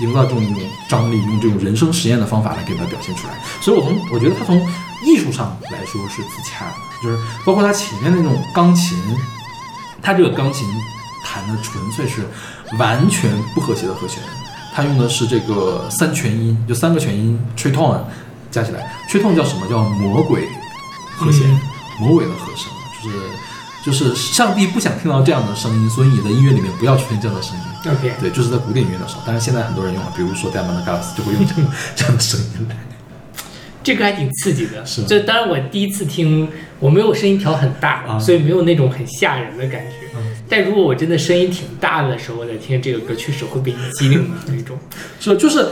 [0.01, 3.33] 营造这种一种张力，用这种人生实验的方法来给它表现出来。
[3.61, 4.57] 所以我从我觉得他从
[5.05, 8.97] 艺术上来说是自洽的，就是包括他前面那种钢琴，
[10.01, 10.67] 他这个钢琴
[11.23, 12.25] 弹的纯粹是
[12.79, 14.17] 完全不和谐的和弦，
[14.73, 17.99] 他用的是这个三全音，就三个全音 tritone
[18.49, 20.47] 加起来，tritone 叫什么叫魔鬼
[21.15, 21.47] 和弦，
[21.99, 22.71] 魔鬼的和声，
[23.03, 23.17] 就是
[23.83, 27.91] 就是上帝不想听到这样的声音，所以你的音乐里面不要出现这样的声音。
[27.91, 32.75] OK，对，就是在古典音乐的时候，但是现在很多人用了，比如说 Diamond Gallas 就会用这个这样的声音来。
[33.83, 34.85] 这个还挺刺激的。
[34.85, 36.47] 是这当然我第一次听，
[36.79, 40.07] 我没有声音调很大，啊所以没有那种很吓人的感觉。
[40.15, 44.77] 嗯但如果我真的声音挺大的时候，我在听这个歌，确实会被激灵的那种。
[45.17, 45.65] 是，就是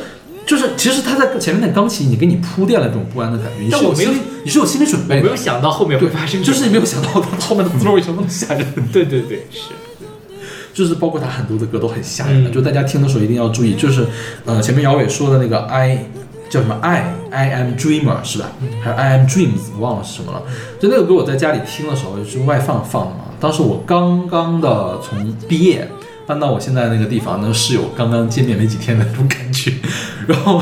[0.50, 9.70] 就是，其实他在前面的钢琴已经给你铺垫了这种不安的感觉，你是但我没有有心理，你是有心理准备的，我没有想到后面会发生，就是你没有想到他后面的 flow 是那么吓人， 对对对，是。
[10.74, 14.08] 就是包括他很多的歌都很吓人，嗯就大家听的时候一定要注意，就是
[14.46, 16.06] 呃前面姚伟说的那个 I
[16.50, 18.50] 叫什么 I I am dreamer 是吧？
[18.82, 20.42] 还有 I am dreams 我忘了是什么了。
[20.80, 25.88] 就那个歌我在家里听的时候是外放放的嘛，当时我刚刚的从毕业
[26.30, 29.74] 搬到我现在那个地方，那室友刚刚见面没几天的那种感觉，
[30.28, 30.62] 然后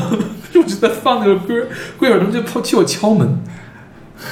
[0.54, 1.66] 我就在放那个歌，
[1.98, 3.38] 过一会儿他们就跑替我敲门，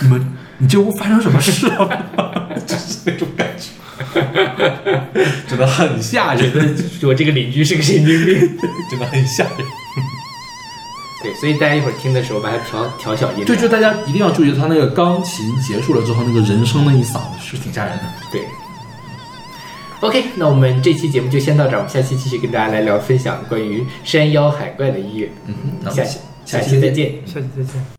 [0.01, 2.47] 你们你这屋发生什么事了吗？
[2.67, 3.69] 就是那种感觉。
[5.47, 8.59] 真的很吓人，我这个邻居是个神经病。
[8.91, 9.57] 真的很吓人。
[11.23, 13.47] 对，所以大家一会儿听的时候把它调调小音量。
[13.47, 18.05] 对，就大家一定要注意，他那个钢琴结束了之后，那个人声那一嗓子是挺吓人的。
[18.33, 18.41] 对。
[20.07, 25.29] OK，那我们这期节目就先到这儿，我们下期继续跟大家来聊分享关于山妖海怪的音乐。
[25.47, 27.15] 嗯，那我下们期下期再见。
[27.27, 27.96] 下期再见。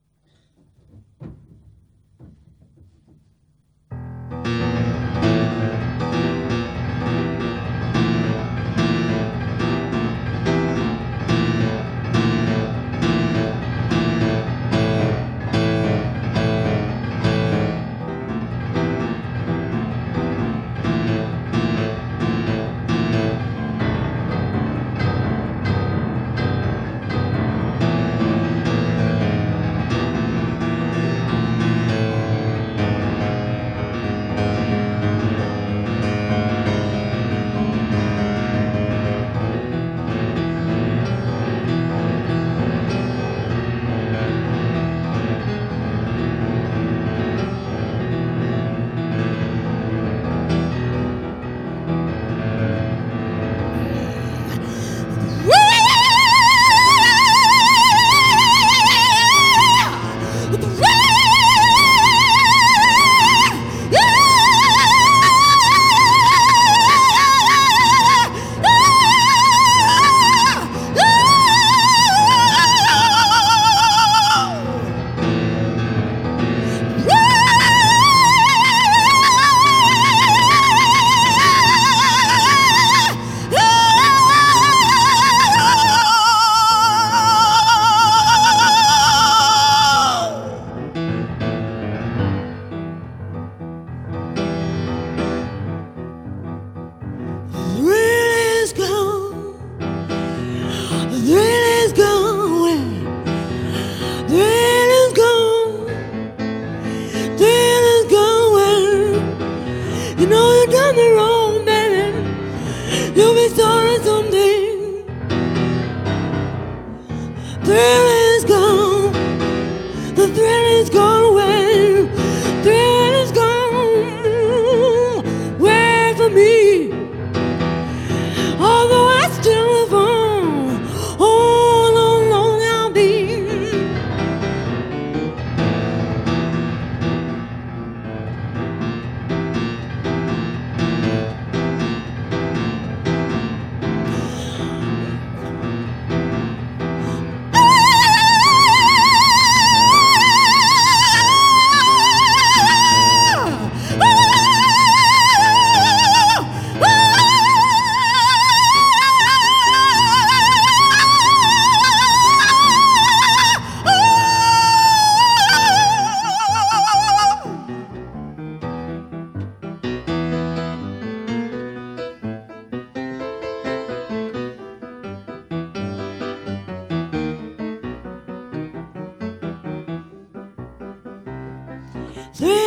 [182.39, 182.66] Yeah.